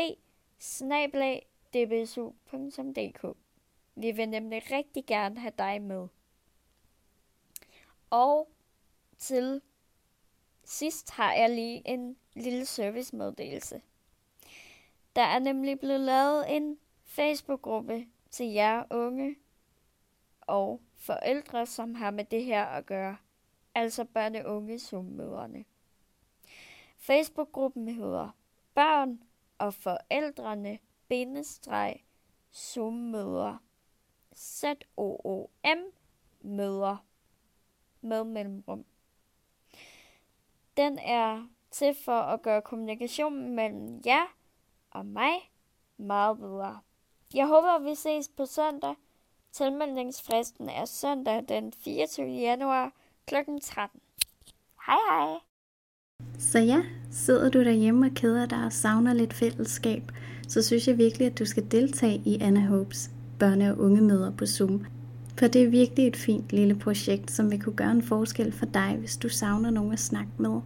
dbsu.dk. 1.75 3.37
Vi 3.95 4.11
vil 4.11 4.29
nemlig 4.29 4.62
rigtig 4.71 5.07
gerne 5.07 5.41
have 5.41 5.52
dig 5.59 5.83
med. 5.83 6.09
Og 8.11 8.50
til 9.19 9.62
sidst 10.64 11.11
har 11.11 11.35
jeg 11.35 11.50
lige 11.50 11.83
en 11.88 12.17
lille 12.35 12.67
servicemeddelelse. 12.67 13.83
Der 15.17 15.23
er 15.23 15.38
nemlig 15.38 15.79
blevet 15.79 16.00
lavet 16.00 16.57
en 16.57 16.79
Facebook-gruppe 17.05 18.07
til 18.31 18.47
jer 18.47 18.85
unge 18.91 19.37
og 20.41 20.81
forældre, 21.02 21.66
som 21.66 21.94
har 21.94 22.11
med 22.11 22.25
det 22.25 22.44
her 22.44 22.64
at 22.64 22.87
gøre, 22.87 23.16
altså 23.75 24.04
børne 24.04 24.47
unge 24.47 24.78
summøderne. 24.78 25.64
Facebook-gruppen 26.97 27.88
hedder 27.88 28.37
Børn 28.75 29.23
og 29.59 29.75
Forældrene 29.75 30.78
bindestreg 31.09 32.04
Zoom-møder. 32.54 33.56
Z-O-O-M 34.37 35.78
møder 36.40 37.06
med 38.00 38.25
mellemrum. 38.25 38.85
Den 40.76 40.99
er 40.99 41.49
til 41.71 41.94
for 42.04 42.21
at 42.21 42.42
gøre 42.42 42.62
kommunikationen 42.62 43.54
mellem 43.54 44.02
jer 44.06 44.37
og 44.90 45.06
mig 45.06 45.52
meget 45.97 46.38
bedre. 46.38 46.80
Jeg 47.35 47.47
håber, 47.47 47.78
vi 47.78 47.94
ses 47.94 48.28
på 48.28 48.47
søndag. 48.47 48.94
Tilmeldingsfristen 49.52 50.68
er 50.68 50.85
søndag 50.85 51.44
den 51.49 51.73
24. 51.85 52.26
januar 52.26 52.92
kl. 53.26 53.35
13. 53.62 54.00
Hej 54.87 54.97
hej! 55.11 55.38
Så 56.38 56.59
ja, 56.59 56.82
sidder 57.11 57.50
du 57.50 57.64
derhjemme 57.64 58.06
og 58.06 58.12
keder 58.14 58.47
dig 58.47 58.64
og 58.64 58.73
savner 58.73 59.12
lidt 59.12 59.35
fællesskab, 59.35 60.02
så 60.49 60.62
synes 60.62 60.88
jeg 60.88 60.99
virkelig, 60.99 61.26
at 61.26 61.38
du 61.38 61.44
skal 61.44 61.71
deltage 61.71 62.23
i 62.25 62.38
Anna 62.40 62.61
Hopes 62.61 63.11
børne- 63.42 63.71
og 63.71 63.78
ungemøder 63.78 64.30
på 64.30 64.47
Zoom. 64.47 64.87
For 65.38 65.47
det 65.47 65.62
er 65.62 65.68
virkelig 65.68 66.06
et 66.06 66.16
fint 66.16 66.52
lille 66.52 66.75
projekt, 66.75 67.30
som 67.30 67.50
vil 67.50 67.62
kunne 67.62 67.76
gøre 67.76 67.90
en 67.90 68.02
forskel 68.02 68.52
for 68.52 68.66
dig, 68.66 68.97
hvis 68.99 69.16
du 69.16 69.28
savner 69.28 69.71
nogen 69.71 69.92
at 69.92 70.00
snakke 70.00 70.32
med. 70.38 70.61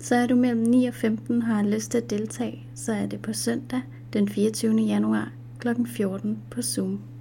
Så 0.00 0.14
er 0.14 0.26
du 0.26 0.36
mellem 0.36 0.62
9 0.62 0.86
og 0.86 0.94
15 0.94 1.42
og 1.42 1.48
har 1.48 1.62
lyst 1.62 1.90
til 1.90 1.98
at 1.98 2.10
deltage, 2.10 2.66
så 2.74 2.92
er 2.92 3.06
det 3.06 3.22
på 3.22 3.32
søndag 3.32 3.82
den 4.12 4.28
24. 4.28 4.80
januar 4.80 5.32
kl. 5.58 5.68
14 5.86 6.42
på 6.50 6.62
Zoom. 6.62 7.11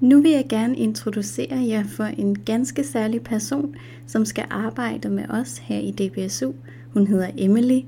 Nu 0.00 0.20
vil 0.20 0.30
jeg 0.30 0.46
gerne 0.48 0.76
introducere 0.76 1.66
jer 1.68 1.84
for 1.84 2.04
en 2.04 2.38
ganske 2.44 2.84
særlig 2.84 3.22
person, 3.22 3.76
som 4.06 4.24
skal 4.24 4.44
arbejde 4.50 5.08
med 5.08 5.30
os 5.30 5.58
her 5.58 5.78
i 5.78 5.90
DBSU. 5.90 6.52
Hun 6.92 7.06
hedder 7.06 7.30
Emily, 7.38 7.80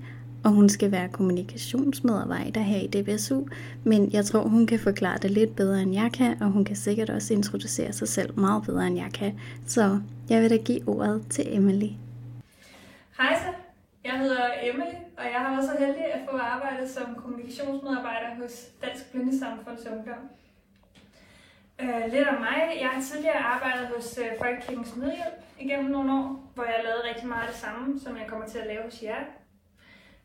og 0.45 0.50
hun 0.50 0.69
skal 0.69 0.92
være 0.92 1.09
kommunikationsmedarbejder 1.09 2.61
her 2.61 2.81
i 2.81 2.87
DBSU, 2.87 3.47
men 3.85 4.12
jeg 4.12 4.25
tror, 4.25 4.40
hun 4.40 4.66
kan 4.66 4.78
forklare 4.78 5.19
det 5.19 5.31
lidt 5.31 5.57
bedre, 5.57 5.83
end 5.83 5.95
jeg 5.95 6.11
kan, 6.14 6.42
og 6.42 6.50
hun 6.50 6.64
kan 6.64 6.76
sikkert 6.76 7.11
også 7.11 7.35
introducere 7.35 7.92
sig 7.92 8.09
selv 8.09 8.38
meget 8.38 8.62
bedre, 8.62 8.87
end 8.87 8.97
jeg 8.97 9.11
kan. 9.14 9.40
Så 9.66 10.00
jeg 10.28 10.42
vil 10.42 10.50
da 10.50 10.57
give 10.57 10.88
ordet 10.88 11.25
til 11.31 11.57
Emily. 11.57 11.90
Hej 13.19 13.38
så, 13.42 13.49
jeg 14.04 14.19
hedder 14.19 14.45
Emily, 14.62 14.97
og 15.19 15.25
jeg 15.33 15.40
har 15.40 15.50
været 15.50 15.64
så 15.64 15.76
heldig 15.78 16.04
at 16.14 16.21
få 16.31 16.37
arbejde 16.37 16.88
som 16.88 17.14
kommunikationsmedarbejder 17.14 18.42
hos 18.42 18.52
Dansk 18.83 19.12
Blindesamfunds 19.12 19.87
Ungdom. 19.87 20.41
Uh, 21.82 22.12
lidt 22.12 22.28
om 22.28 22.40
mig. 22.40 22.78
Jeg 22.80 22.88
har 22.88 23.02
tidligere 23.02 23.38
arbejdet 23.38 23.86
hos 23.86 24.18
uh, 24.18 24.38
Folkekirkens 24.38 24.96
Nødhjælp 24.96 25.38
igennem 25.60 25.90
nogle 25.90 26.12
år, 26.12 26.50
hvor 26.54 26.64
jeg 26.64 26.80
lavede 26.84 27.08
rigtig 27.08 27.28
meget 27.28 27.48
det 27.48 27.56
samme, 27.56 28.00
som 28.00 28.16
jeg 28.16 28.26
kommer 28.26 28.46
til 28.46 28.58
at 28.58 28.66
lave 28.66 28.82
hos 28.82 29.02
jer. 29.02 29.22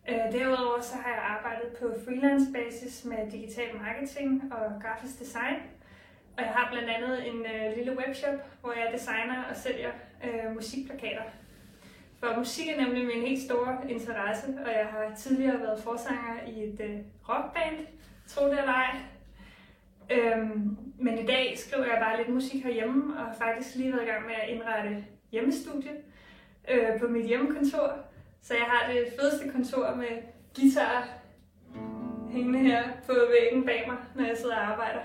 Uh, 0.09 0.33
derudover 0.33 0.81
så 0.81 0.95
har 0.95 1.09
jeg 1.09 1.23
arbejdet 1.23 1.69
på 1.79 1.85
freelance 2.05 2.45
basis 2.53 3.05
med 3.05 3.31
digital 3.31 3.69
marketing 3.81 4.53
og 4.53 4.81
grafisk 4.81 5.19
design. 5.19 5.55
Og 6.37 6.43
jeg 6.43 6.51
har 6.51 6.69
blandt 6.71 6.89
andet 6.89 7.27
en 7.27 7.39
uh, 7.39 7.77
lille 7.77 7.97
webshop, 7.97 8.39
hvor 8.61 8.71
jeg 8.71 8.89
designer 8.93 9.43
og 9.49 9.55
sælger 9.55 9.91
uh, 10.23 10.55
musikplakater. 10.55 11.23
For 12.19 12.37
musik 12.37 12.67
er 12.69 12.81
nemlig 12.81 13.05
min 13.05 13.27
helt 13.27 13.41
store 13.41 13.77
interesse, 13.89 14.47
og 14.65 14.71
jeg 14.71 14.87
har 14.91 15.15
tidligere 15.15 15.59
været 15.59 15.83
forsanger 15.83 16.35
i 16.47 16.63
et 16.63 16.79
uh, 16.79 17.29
rockband, 17.29 17.77
tro 18.27 18.45
det 18.45 18.59
eller 18.59 18.73
ej. 18.73 18.95
Øhm, 20.11 20.77
men 20.99 21.17
i 21.17 21.25
dag 21.25 21.53
skriver 21.57 21.85
jeg 21.85 21.97
bare 22.01 22.17
lidt 22.17 22.29
musik 22.29 22.63
herhjemme, 22.63 23.17
og 23.19 23.25
har 23.25 23.33
faktisk 23.33 23.75
lige 23.75 23.93
været 23.93 24.03
i 24.03 24.09
gang 24.09 24.25
med 24.25 24.35
at 24.43 24.49
indrette 24.49 25.05
hjemmestudie 25.31 25.91
øh, 26.71 26.99
på 26.99 27.07
mit 27.07 27.25
hjemmekontor. 27.25 27.97
Så 28.41 28.53
jeg 28.53 28.63
har 28.63 28.93
det 28.93 29.07
fedeste 29.19 29.49
kontor 29.49 29.95
med 29.95 30.07
guitar 30.55 31.07
hængende 32.29 32.59
her 32.59 32.83
på 33.05 33.13
væggen 33.13 33.65
bag 33.65 33.83
mig, 33.87 33.97
når 34.15 34.25
jeg 34.25 34.37
sidder 34.37 34.55
og 34.55 34.67
arbejder. 34.71 35.01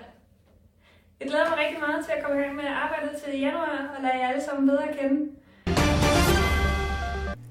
Jeg 1.20 1.28
glæder 1.28 1.48
mig 1.48 1.58
rigtig 1.58 1.80
meget 1.80 2.04
til 2.04 2.12
at 2.12 2.24
komme 2.24 2.40
i 2.40 2.44
gang 2.44 2.56
med 2.56 2.64
arbejdet 2.64 3.16
til 3.22 3.40
januar 3.40 3.94
og 3.96 4.02
lade 4.02 4.18
jer 4.18 4.28
alle 4.28 4.42
sammen 4.42 4.68
bedre 4.68 4.88
kende. 4.92 5.30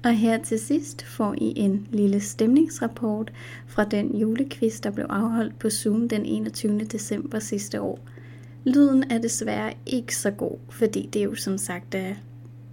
Og 0.04 0.14
her 0.14 0.42
til 0.42 0.58
sidst 0.58 1.02
får 1.02 1.34
I 1.38 1.52
en 1.56 1.86
lille 1.90 2.20
stemningsrapport 2.20 3.32
fra 3.66 3.84
den 3.84 4.16
julequiz, 4.16 4.80
der 4.80 4.90
blev 4.90 5.06
afholdt 5.08 5.58
på 5.58 5.70
Zoom 5.70 6.08
den 6.08 6.26
21. 6.26 6.78
december 6.78 7.38
sidste 7.38 7.80
år. 7.80 7.98
Lyden 8.64 9.04
er 9.10 9.18
desværre 9.18 9.74
ikke 9.86 10.16
så 10.16 10.30
god, 10.30 10.58
fordi 10.70 11.08
det 11.12 11.20
er 11.20 11.24
jo 11.24 11.34
som 11.34 11.58
sagt 11.58 11.94
er 11.94 12.14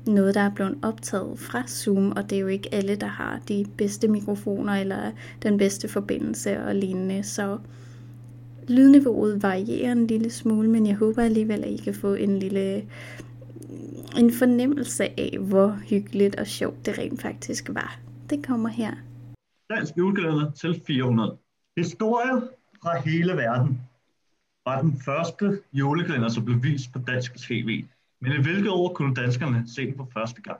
noget, 0.05 0.35
der 0.35 0.41
er 0.41 0.53
blevet 0.55 0.77
optaget 0.81 1.39
fra 1.39 1.67
Zoom, 1.67 2.11
og 2.11 2.29
det 2.29 2.35
er 2.35 2.39
jo 2.39 2.47
ikke 2.47 2.73
alle, 2.73 2.95
der 2.95 3.07
har 3.07 3.39
de 3.47 3.65
bedste 3.77 4.07
mikrofoner 4.07 4.73
eller 4.73 5.11
den 5.43 5.57
bedste 5.57 5.87
forbindelse 5.87 6.63
og 6.63 6.75
lignende, 6.75 7.23
så 7.23 7.57
lydniveauet 8.67 9.43
varierer 9.43 9.91
en 9.91 10.07
lille 10.07 10.29
smule, 10.29 10.69
men 10.69 10.87
jeg 10.87 10.95
håber 10.95 11.23
alligevel, 11.23 11.63
at 11.63 11.71
I 11.71 11.77
kan 11.77 11.93
få 11.93 12.13
en 12.13 12.39
lille 12.39 12.83
en 14.17 14.33
fornemmelse 14.33 15.03
af, 15.03 15.37
hvor 15.39 15.69
hyggeligt 15.89 16.35
og 16.35 16.47
sjovt 16.47 16.85
det 16.85 16.97
rent 16.97 17.21
faktisk 17.21 17.69
var. 17.69 17.99
Det 18.29 18.45
kommer 18.45 18.69
her. 18.69 18.95
Dansk 19.69 19.97
julekalender 19.97 20.51
til 20.51 20.81
400. 20.87 21.37
Historie 21.77 22.41
fra 22.83 22.99
hele 22.99 23.33
verden 23.33 23.81
var 24.65 24.81
den 24.81 25.01
første 25.05 25.61
julekalender, 25.73 26.29
som 26.29 26.45
blev 26.45 26.63
vist 26.63 26.93
på 26.93 26.99
dansk 27.07 27.35
tv. 27.47 27.85
Men 28.21 28.31
i 28.31 28.41
hvilket 28.41 28.71
år 28.71 28.93
kunne 28.93 29.15
danskerne 29.15 29.63
se 29.75 29.85
den 29.85 29.95
for 29.95 30.09
første 30.13 30.41
gang? 30.41 30.59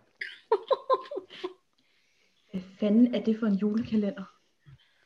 Hvad 2.52 2.62
fanden 2.80 3.16
er 3.16 3.24
det 3.24 3.40
for 3.40 3.48
en 3.48 3.56
julekalender? 3.56 4.24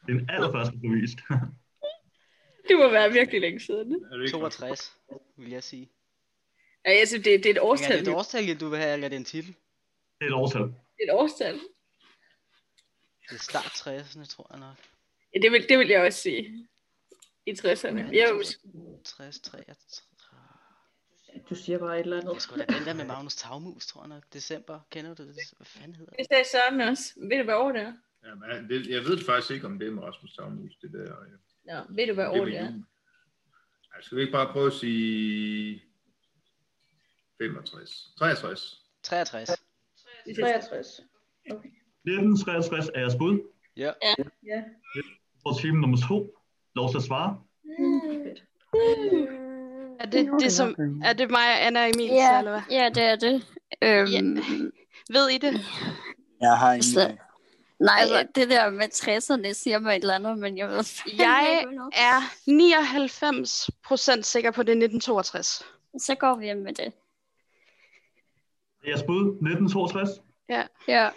Er 0.02 0.08
den 0.08 0.30
allerførste, 0.30 0.78
blev 0.78 1.02
vist. 1.02 1.18
Det 2.68 2.76
må 2.78 2.92
være 2.92 3.12
virkelig 3.12 3.42
længe 3.42 3.60
siden. 3.60 4.06
62, 4.32 4.98
vil 5.38 5.50
jeg 5.50 5.64
sige. 5.64 5.90
Ja, 6.86 6.92
altså, 6.92 7.18
det, 7.18 7.26
det 7.26 7.46
er 7.46 7.50
et 7.50 7.60
årstal. 7.60 7.92
Er 7.92 7.98
det 7.98 8.08
et 8.08 8.14
årstal, 8.14 8.60
du 8.60 8.70
vil 8.70 8.80
have, 8.80 8.94
eller 8.94 9.06
er 9.06 9.10
det 9.10 9.16
en 9.16 9.26
titel? 9.26 9.56
Det 10.20 10.26
er 10.26 10.26
et 10.26 10.34
årstal. 10.34 10.62
Det 10.62 10.74
er 11.00 11.14
et 11.14 11.20
årstal. 11.20 11.60
Det 13.30 13.36
er 13.36 13.40
start 13.40 13.66
60'erne, 13.66 14.26
tror 14.26 14.48
jeg 14.52 14.60
nok. 14.60 14.76
Ja, 15.34 15.40
det 15.40 15.52
vil, 15.52 15.70
det 15.70 15.80
vil 15.80 15.88
jeg 15.88 16.02
også 16.02 16.20
sige. 16.20 16.68
I 17.46 17.52
60'erne. 17.52 18.16
Jeg 18.16 18.34
vil... 18.36 18.46
60, 19.04 19.40
63. 19.40 20.04
Du 21.50 21.56
siger 21.56 21.78
bare 21.78 22.00
et 22.00 22.04
eller 22.04 22.18
andet. 22.18 22.34
Jeg 22.34 22.42
skulle 22.42 22.66
da 22.66 22.74
den 22.74 22.86
der 22.86 22.94
med 22.94 23.06
Magnus 23.06 23.36
Tagmus, 23.36 23.88
tror 23.88 24.02
jeg 24.02 24.10
nok. 24.10 24.24
December, 24.34 24.80
kender 24.92 25.14
du 25.14 25.24
det? 25.24 25.36
Hvad 25.58 25.66
fanden 25.66 25.96
hedder 25.96 26.12
det? 26.12 26.20
Det 26.20 26.28
sagde 26.32 26.44
Søren 26.52 26.82
også. 26.82 27.14
Ved 27.18 27.38
du, 27.38 27.44
hvad 27.44 27.56
år 27.56 27.72
det 27.72 27.82
er? 27.82 27.94
Ja, 28.24 28.36
men 28.36 28.70
det, 28.70 28.88
jeg 28.88 29.02
ved 29.02 29.26
faktisk 29.26 29.52
ikke, 29.52 29.66
om 29.66 29.80
det 29.80 29.88
er 29.88 29.92
med 29.92 30.04
Rasmus 30.04 30.36
Tagmus, 30.36 30.76
det 30.82 30.94
der. 30.94 31.16
Ja. 31.66 31.80
Nå, 31.80 31.86
ved 31.90 32.08
du, 32.08 32.14
hvad 32.14 32.28
år 32.28 32.46
det 32.46 32.58
er? 32.58 32.64
Ja, 33.96 34.02
skal 34.02 34.16
vi 34.18 34.22
ikke 34.22 34.32
bare 34.32 34.54
prøve 34.54 34.68
at 34.68 34.74
sige 34.74 35.84
65. 37.50 38.14
63. 38.20 38.82
63. 39.04 39.50
63. 40.36 41.02
Okay. 41.52 41.70
1963 42.06 42.90
er 42.96 43.00
jeres 43.00 43.16
bud. 43.20 43.40
Ja. 43.78 43.92
Ja. 44.02 44.24
ja. 44.46 44.62
Og 45.46 45.60
time 45.62 45.82
nummer 45.82 45.98
to. 46.08 46.36
Lov 46.76 46.90
til 46.92 46.98
at 46.98 47.04
svare. 47.04 47.40
Er 50.00 50.06
det, 50.06 50.30
det 50.40 50.52
som, 50.54 50.76
er 51.04 51.14
det 51.14 51.30
mig 51.32 51.40
og 51.40 51.66
Anna 51.66 51.90
Emil, 51.90 52.06
Ja, 52.06 52.38
eller 52.40 52.52
hvad? 52.52 52.62
ja, 52.72 52.90
det 52.96 53.04
er 53.04 53.16
det. 53.16 53.46
Øhm, 53.82 54.12
Ja. 54.12 54.22
Ved 55.10 55.30
I 55.30 55.38
det? 55.38 55.54
Jeg 56.42 56.58
har 56.58 56.72
ingen 56.74 56.84
Så- 56.84 57.00
idé. 57.08 57.16
Nej, 57.80 57.96
Altså- 58.00 58.16
altså, 58.16 58.32
det 58.36 58.50
der 58.50 58.70
med 58.70 58.88
60'erne 58.94 59.54
siger 59.54 59.80
mig 59.80 59.96
et 59.96 60.02
eller 60.02 60.16
andet, 60.16 60.38
men 60.38 60.58
jeg 60.58 60.70
ved 60.70 60.84
Jeg 61.18 61.66
er 61.94 62.22
99% 62.48 64.26
sikker 64.26 64.52
på, 64.52 64.64
det 64.64 64.70
er 64.70 64.76
1962. 64.76 65.66
Så 66.00 66.16
går 66.16 66.36
vi 66.36 66.46
hjem 66.46 66.58
med 66.58 66.74
det. 66.74 66.94
Jeres 68.88 69.04
bud. 69.04 69.26
1962. 69.26 70.10
Ja. 70.50 70.64
Ja. 70.88 71.10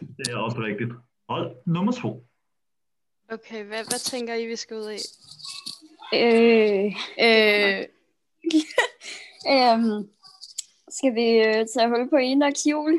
Det 0.00 0.28
er 0.32 0.36
også 0.36 0.58
rigtigt. 0.58 0.90
Hold 1.28 1.56
nummer 1.66 1.92
to. 1.92 2.26
Okay, 3.32 3.64
hvad, 3.64 3.84
hvad 3.84 3.98
tænker 3.98 4.34
I, 4.34 4.46
vi 4.46 4.56
skal 4.56 4.76
ud 4.76 4.90
i? 4.90 5.00
Øh, 6.14 6.84
øh, 7.26 7.80
øhm, 9.54 10.08
skal 10.88 11.14
vi 11.14 11.30
øh, 11.30 11.66
tage 11.74 11.88
hul 11.88 12.10
på 12.10 12.16
Enochs 12.16 12.66
jul? 12.66 12.92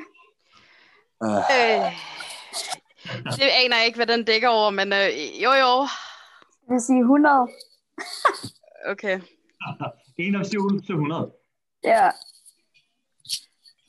Øh, 1.24 1.92
det 3.38 3.50
aner 3.64 3.78
jeg 3.78 3.86
ikke, 3.86 3.96
hvad 3.98 4.08
den 4.08 4.26
dækker 4.26 4.50
over, 4.50 4.70
men 4.70 4.94
øh, 4.94 5.44
jo 5.44 5.52
jo. 5.52 5.88
Jeg 6.68 6.74
vil 6.74 6.82
sige 6.82 7.00
100. 7.00 7.48
Okay. 8.86 9.20
Enochs 10.20 10.54
jul 10.54 10.84
til 10.86 10.94
100. 10.94 11.32
Ja. 11.84 12.10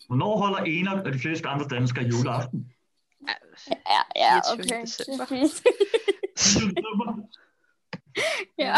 Hvornår 0.07 0.37
holder 0.38 0.59
Enoch 0.59 1.07
og 1.07 1.12
de 1.12 1.19
fleste 1.19 1.49
andre 1.49 1.69
danskere 1.69 2.05
juleaften? 2.05 2.73
Ja, 3.69 4.01
ja, 4.16 4.40
24. 4.59 4.64
okay. 4.64 4.83
december. 4.83 5.25
Er 5.25 5.27
fint. 5.27 5.62
ja. 8.59 8.75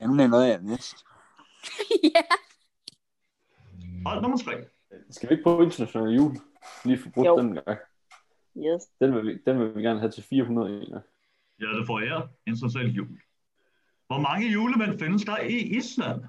Jamen, 0.00 0.18
det 0.18 0.24
er 0.24 0.28
noget, 0.36 0.48
jeg 0.48 0.60
vidste. 0.62 0.96
ja. 2.02 2.22
Hold 4.06 4.22
nummer 4.22 4.38
tre. 4.38 4.64
Skal 5.10 5.28
vi 5.28 5.34
ikke 5.34 5.44
på 5.44 5.62
international 5.62 6.14
jul? 6.14 6.36
Lige 6.84 6.98
få 6.98 7.10
brugt 7.10 7.40
den 7.40 7.54
gang. 7.54 7.78
Yes. 8.56 8.82
Den 9.00 9.14
vil, 9.14 9.26
vi, 9.26 9.38
den 9.46 9.58
vil 9.60 9.74
vi 9.76 9.82
gerne 9.82 10.00
have 10.00 10.10
til 10.12 10.22
400 10.22 10.82
en 10.82 10.92
gang. 10.92 11.04
Ja, 11.60 11.66
det 11.66 11.86
får 11.86 12.00
jeg. 12.00 12.28
International 12.46 12.90
jul. 12.92 13.20
Hvor 14.06 14.20
mange 14.20 14.52
julemænd 14.52 14.98
findes 14.98 15.24
der 15.24 15.38
i 15.38 15.56
Island? 15.56 16.24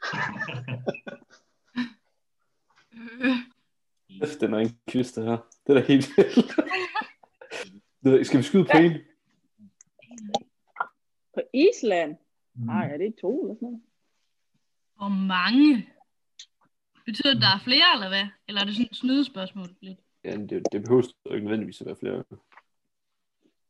Kæft, 4.20 4.40
den 4.40 4.54
er 4.54 4.58
en 4.58 4.78
quiz, 4.90 5.12
det 5.12 5.24
her. 5.24 5.36
Det 5.66 5.76
er 5.76 5.80
da 5.80 5.86
helt 5.86 6.08
vildt. 6.16 6.50
Skal 8.26 8.38
vi 8.38 8.42
skyde 8.42 8.64
på 8.64 8.76
en? 8.76 8.92
På 11.34 11.40
Island? 11.54 12.16
Nej, 12.54 12.90
er 12.92 12.96
det 12.96 13.14
to 13.20 13.42
eller 13.42 13.54
sådan 13.54 13.68
noget? 13.68 13.82
Hvor 14.96 15.08
mange? 15.08 15.88
Betyder 17.04 17.34
det, 17.34 17.36
at 17.36 17.42
der 17.42 17.48
er 17.54 17.58
flere, 17.64 17.84
eller 17.94 18.08
hvad? 18.08 18.26
Eller 18.48 18.60
er 18.60 18.64
det 18.64 18.74
sådan 18.74 18.88
et 18.90 18.96
snydespørgsmål? 18.96 19.68
Lidt? 19.80 19.98
Ja, 20.24 20.36
det, 20.36 20.62
det 20.72 20.82
behøver 20.82 21.02
jo 21.26 21.32
ikke 21.34 21.44
nødvendigvis 21.46 21.80
at 21.80 21.86
være 21.86 21.96
flere. 21.96 22.24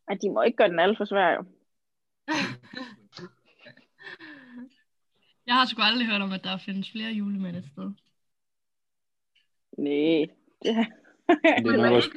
Ej, 0.09 0.15
de 0.23 0.31
må 0.31 0.43
ikke 0.43 0.57
gøre 0.57 0.69
den 0.69 0.79
alt 0.79 0.97
for 0.97 1.05
svær, 1.05 1.31
jo. 1.31 1.45
Jeg 5.51 5.59
har 5.59 5.67
sgu 5.67 5.83
aldrig 5.83 6.07
hørt 6.07 6.23
om, 6.23 6.33
at 6.33 6.45
der 6.45 6.57
findes 6.59 6.91
flere 6.91 7.11
julemænd 7.13 7.57
et 7.57 7.65
sted. 7.73 7.91
Nej, 9.79 10.27
det 10.63 10.75
har 10.75 10.85
Det 11.65 11.75
er, 11.75 11.83
nok 11.87 11.93
også, 11.93 12.11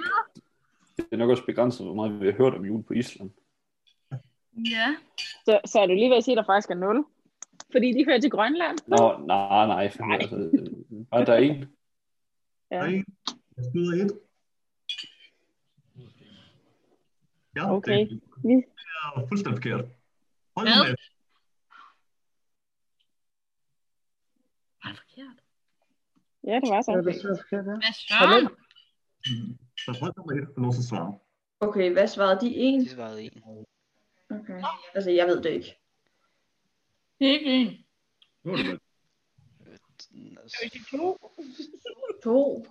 det 0.97 1.07
er 1.11 1.17
nok 1.17 1.29
også 1.29 1.45
begrænset, 1.45 1.85
hvor 1.85 1.95
meget 1.95 2.19
vi 2.19 2.25
har 2.25 2.33
hørt 2.33 2.53
om 2.53 2.65
jul 2.65 2.83
på 2.83 2.93
Island. 2.93 3.31
Ja. 4.71 4.95
Så, 5.45 5.61
så 5.65 5.79
er 5.79 5.85
du 5.87 5.93
lige 5.93 6.09
ved 6.09 6.17
at 6.17 6.23
sige, 6.23 6.33
at 6.33 6.37
der 6.37 6.45
faktisk 6.51 6.69
er 6.69 6.75
0? 6.75 7.05
Fordi 7.71 7.87
de 7.91 8.05
hører 8.05 8.19
til 8.19 8.31
Grønland? 8.31 8.77
Nå, 8.87 9.25
nej, 9.27 9.67
nej. 9.67 9.91
nej. 9.99 10.17
Altså, 10.21 10.35
bare 11.11 11.25
der 11.25 11.33
er 11.33 11.37
en. 11.37 11.65
Ja. 12.71 12.83
Jeg 12.83 13.65
skyder 13.69 14.05
et. 14.05 14.19
Ja, 17.55 17.75
Okay. 17.75 17.99
det 17.99 18.21
Vi... 18.43 18.53
er 18.53 19.27
fuldstændig 19.27 19.57
forkert. 19.63 19.85
Hold 20.55 20.67
Hvad? 20.67 20.77
nummer 20.77 20.93
et. 20.93 20.99
Ja, 26.47 26.55
det 26.59 26.69
var 26.69 26.81
så. 26.81 27.01
Hvad 27.01 27.13
søren? 27.93 28.47
Så 29.79 29.91
hold 29.99 30.13
nummer 30.17 30.33
et 30.33 30.47
lov 30.57 30.71
til 30.73 30.79
at 30.79 30.85
svare. 30.85 31.13
Okay, 31.59 31.91
hvad 31.93 32.07
svarede 32.07 32.41
de? 32.45 32.55
En? 32.55 32.79
De 32.79 32.89
svarede 32.89 33.23
en. 33.23 33.43
Okay. 34.29 34.63
Altså, 34.93 35.11
jeg 35.11 35.27
ved 35.27 35.43
det 35.43 35.49
ikke. 35.49 35.79
Det 37.19 37.27
er 37.27 37.33
ikke 37.33 37.51
en. 37.51 37.77
Nu 38.43 38.51
er 38.51 38.57
det 38.57 38.65
vel. 38.65 38.79
Sige 40.47 40.83
to? 40.91 41.17
To. 42.23 42.65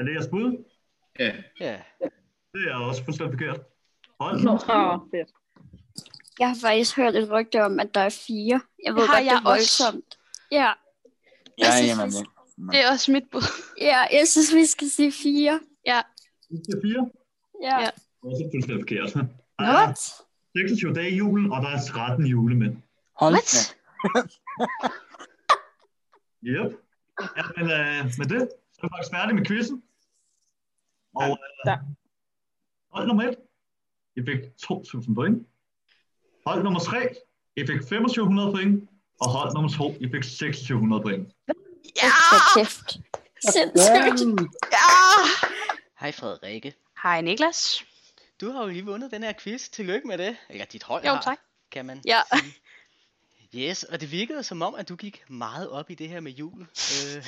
Er 0.00 0.04
det 0.04 0.14
jeres 0.14 0.28
bud? 0.28 0.64
Ja. 1.18 1.32
Ja. 1.60 1.80
Det 2.54 2.68
er 2.70 2.74
også 2.74 3.04
fuldstændig 3.04 3.38
forkert. 3.38 3.60
Hold 4.20 4.42
Nå, 4.44 4.58
fedt. 4.58 5.30
Jeg 6.38 6.48
har 6.48 6.56
faktisk 6.62 6.96
hørt 6.96 7.14
et 7.16 7.30
rygte 7.30 7.64
om, 7.64 7.80
at 7.80 7.94
der 7.94 8.00
er 8.00 8.08
fire. 8.26 8.60
Jeg 8.84 8.94
ved 8.94 9.02
Det 9.02 9.08
har 9.08 9.14
godt, 9.16 9.24
det 9.24 9.26
jeg 9.26 9.36
er 9.36 9.42
voldsomt. 9.42 10.18
Ja. 10.52 10.56
Ja, 10.56 10.72
Jeg 11.58 11.72
synes, 11.72 11.88
jamen, 11.88 12.12
vi- 12.12 12.16
det, 12.18 12.72
Det 12.72 12.80
er 12.84 12.90
også 12.90 13.12
mit 13.12 13.24
bud. 13.32 13.42
Ja, 13.80 13.98
jeg 14.18 14.28
synes, 14.28 14.54
vi 14.54 14.66
skal 14.66 14.90
sige 14.90 15.12
fire. 15.12 15.60
Ja. 15.86 16.00
Det 16.50 16.74
er 16.74 16.80
fire. 16.84 17.10
Ja. 17.62 17.80
ja. 17.80 17.90
Også 18.22 18.48
fuldstændig 18.52 18.80
forkert. 18.84 19.14
What? 19.60 19.88
er 19.88 19.94
26 20.56 20.94
dage 20.94 21.10
i 21.10 21.16
julen, 21.16 21.52
og 21.52 21.62
der 21.62 21.68
er 21.68 21.80
13 21.88 22.26
julemænd. 22.26 22.76
hold 23.16 23.34
What? 23.34 23.76
Yep. 26.44 26.72
Ja, 27.36 27.42
men 27.56 27.64
øh, 27.70 28.04
med 28.18 28.26
det, 28.26 28.40
så 28.72 28.80
er 28.82 28.86
vi 28.86 28.88
faktisk 28.96 29.12
færdige 29.14 29.34
med 29.34 29.44
quizzen. 29.46 29.82
Og 31.14 31.28
øh, 31.66 31.72
hold 32.92 33.06
nummer 33.06 33.22
et, 33.24 33.36
I 34.16 34.20
fik 34.26 34.38
2.000 34.62 35.14
point. 35.14 35.46
Hold 36.46 36.62
nummer 36.62 36.80
tre, 36.80 37.14
I 37.56 37.66
fik 37.66 37.80
2500 37.80 38.52
point. 38.52 38.88
Og 39.20 39.30
hold 39.30 39.54
nummer 39.54 39.70
to, 39.70 39.94
I 40.00 40.04
fik 40.14 40.22
2600 40.22 41.02
point. 41.02 41.28
Ja! 42.02 42.10
kæft. 42.56 42.96
Sindssygt. 43.52 44.40
Ja! 44.72 44.82
Hej 46.00 46.12
Frederikke. 46.12 46.74
Hej 47.02 47.20
Niklas. 47.20 47.84
Du 48.40 48.50
har 48.50 48.62
jo 48.62 48.68
lige 48.68 48.84
vundet 48.84 49.10
den 49.10 49.22
her 49.22 49.32
quiz. 49.40 49.68
Tillykke 49.68 50.08
med 50.08 50.18
det. 50.18 50.36
Eller 50.48 50.64
dit 50.64 50.82
hold 50.82 51.04
Jo, 51.04 51.10
har, 51.14 51.22
tak. 51.22 51.38
kan 51.72 51.86
man 51.86 52.02
Ja. 52.06 52.20
sige. 52.40 52.54
Yes, 53.54 53.82
og 53.84 54.00
det 54.00 54.10
virkede 54.12 54.42
som 54.42 54.62
om, 54.62 54.74
at 54.74 54.88
du 54.88 54.96
gik 54.96 55.24
meget 55.30 55.70
op 55.70 55.90
i 55.90 55.94
det 55.94 56.08
her 56.08 56.20
med 56.20 56.32
jul. 56.32 56.60
Øh, 56.62 57.24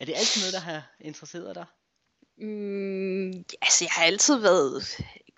er 0.00 0.04
det 0.04 0.14
altid 0.16 0.40
noget, 0.42 0.52
der 0.54 0.60
har 0.60 0.82
interesseret 1.00 1.54
dig? 1.54 1.64
Mm, 2.38 3.44
altså, 3.62 3.84
jeg 3.84 3.90
har 3.92 4.04
altid 4.04 4.36
været 4.36 4.84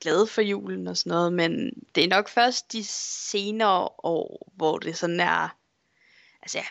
glad 0.01 0.27
for 0.27 0.43
julen 0.43 0.87
og 0.87 0.97
sådan 0.97 1.11
noget, 1.11 1.33
men 1.33 1.83
det 1.95 2.05
er 2.05 2.09
nok 2.09 2.29
først 2.29 2.73
de 2.73 2.85
senere 2.85 3.89
år, 3.99 4.53
hvor 4.57 4.79
det 4.79 4.97
sådan 4.97 5.21
er... 5.21 5.57
Altså, 6.43 6.59
jeg, 6.59 6.67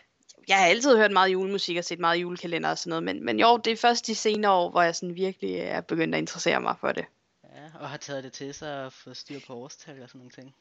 jeg 0.47 0.57
har 0.57 0.65
altid 0.65 0.97
hørt 0.97 1.11
meget 1.11 1.33
julemusik 1.33 1.77
og 1.77 1.85
set 1.85 1.99
meget 1.99 2.17
julekalender 2.17 2.69
og 2.69 2.77
sådan 2.77 2.89
noget, 2.89 3.03
men, 3.03 3.25
men 3.25 3.39
jo, 3.39 3.57
det 3.57 3.73
er 3.73 3.77
først 3.77 4.07
de 4.07 4.15
senere 4.15 4.51
år, 4.51 4.69
hvor 4.69 4.81
jeg 4.81 4.95
sådan 4.95 5.15
virkelig 5.15 5.55
er 5.55 5.81
begyndt 5.81 6.15
at 6.15 6.19
interessere 6.19 6.61
mig 6.61 6.75
for 6.79 6.91
det. 6.91 7.05
Ja, 7.43 7.79
og 7.79 7.89
har 7.89 7.97
taget 7.97 8.23
det 8.23 8.33
til 8.33 8.53
sig 8.53 8.85
og 8.85 8.93
fået 8.93 9.17
styr 9.17 9.39
på 9.47 9.53
årstal 9.53 10.01
og 10.03 10.09
sådan 10.09 10.19
nogle 10.19 10.31
ting. 10.31 10.55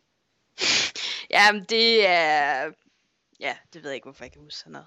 Jamen, 1.30 1.64
det 1.64 2.06
er... 2.06 2.72
Ja, 3.40 3.56
det 3.72 3.82
ved 3.82 3.90
jeg 3.90 3.94
ikke, 3.94 4.04
hvorfor 4.04 4.24
jeg 4.24 4.32
kan 4.32 4.42
huske 4.42 4.58
sådan 4.58 4.72
noget. 4.72 4.86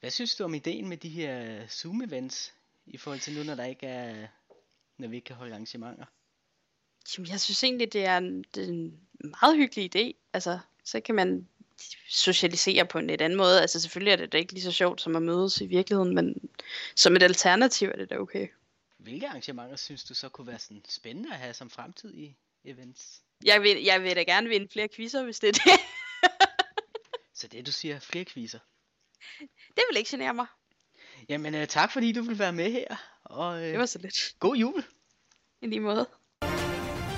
Hvad 0.00 0.10
synes 0.10 0.36
du 0.36 0.44
om 0.44 0.54
ideen 0.54 0.88
med 0.88 0.96
de 0.96 1.08
her 1.08 1.66
Zoom-events, 1.66 2.52
i 2.86 2.98
forhold 2.98 3.20
til 3.20 3.34
nu, 3.36 3.42
når 3.42 3.54
der 3.54 3.64
ikke 3.64 3.86
er, 3.86 4.26
når 4.96 5.08
vi 5.08 5.16
ikke 5.16 5.26
kan 5.26 5.36
holde 5.36 5.52
arrangementer? 5.52 6.04
Jamen, 7.16 7.30
jeg 7.30 7.40
synes 7.40 7.64
egentlig, 7.64 7.92
det 7.92 8.04
er 8.04 8.18
en, 8.18 8.44
det 8.54 8.64
er 8.64 8.68
en 8.68 9.00
meget 9.40 9.56
hyggelig 9.56 9.96
idé. 9.96 10.28
Altså, 10.32 10.58
så 10.84 11.00
kan 11.00 11.14
man 11.14 11.48
socialisere 12.08 12.86
på 12.86 12.98
en 12.98 13.06
lidt 13.06 13.20
anden 13.20 13.36
måde. 13.36 13.60
Altså, 13.60 13.80
selvfølgelig 13.80 14.12
er 14.12 14.16
det 14.16 14.32
da 14.32 14.38
ikke 14.38 14.52
lige 14.52 14.62
så 14.62 14.72
sjovt 14.72 15.00
som 15.00 15.16
at 15.16 15.22
mødes 15.22 15.60
i 15.60 15.66
virkeligheden, 15.66 16.14
men 16.14 16.50
som 16.96 17.16
et 17.16 17.22
alternativ 17.22 17.88
er 17.88 17.96
det 17.96 18.10
da 18.10 18.18
okay. 18.18 18.48
Hvilke 18.98 19.28
arrangementer 19.28 19.76
synes 19.76 20.04
du 20.04 20.14
så 20.14 20.28
kunne 20.28 20.46
være 20.46 20.58
sådan 20.58 20.82
spændende 20.88 21.32
at 21.32 21.38
have 21.38 21.54
som 21.54 21.70
fremtidige 21.70 22.36
events? 22.64 23.22
Jeg 23.44 23.62
vil, 23.62 23.82
jeg 23.82 24.02
vil 24.02 24.16
da 24.16 24.22
gerne 24.22 24.48
vinde 24.48 24.68
flere 24.72 24.88
quizzer, 24.88 25.24
hvis 25.24 25.40
det 25.40 25.48
er 25.48 25.52
det. 25.52 25.62
Så 27.34 27.48
det 27.48 27.66
du 27.66 27.72
siger, 27.72 27.98
flere 27.98 28.24
quizzer. 28.24 28.58
det 29.76 29.82
vil 29.90 29.96
ikke 29.98 30.10
genere 30.10 30.34
mig. 30.34 30.46
Jamen 31.28 31.54
øh, 31.54 31.66
tak 31.68 31.92
fordi 31.92 32.12
du 32.12 32.22
vil 32.22 32.38
være 32.38 32.52
med 32.52 32.72
her. 32.72 32.96
Og, 33.24 33.62
øh, 33.62 33.68
Det 33.68 33.78
var 33.78 33.86
så 33.86 33.98
lidt. 33.98 34.34
God 34.38 34.56
jul. 34.56 34.84
I 35.60 35.66
lige 35.66 35.80
måde. 35.80 36.06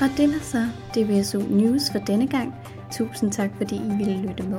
Og 0.01 0.09
det 0.17 0.29
var 0.29 0.41
så 0.43 0.67
DBSU 0.95 1.39
News 1.39 1.91
for 1.91 1.99
denne 1.99 2.27
gang. 2.27 2.55
Tusind 2.93 3.33
tak, 3.33 3.51
fordi 3.57 3.77
I 3.77 3.97
ville 3.99 4.29
lytte 4.29 4.43
med, 4.43 4.59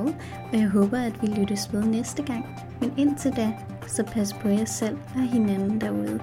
og 0.52 0.58
jeg 0.58 0.68
håber, 0.68 0.98
at 0.98 1.12
vi 1.22 1.26
lyttes 1.26 1.72
med 1.72 1.82
næste 1.82 2.22
gang. 2.22 2.46
Men 2.80 2.92
indtil 2.96 3.32
da, 3.36 3.52
så 3.86 4.04
pas 4.04 4.32
på 4.32 4.48
jer 4.48 4.64
selv 4.64 4.98
og 5.14 5.20
hinanden 5.32 5.80
derude. 5.80 6.20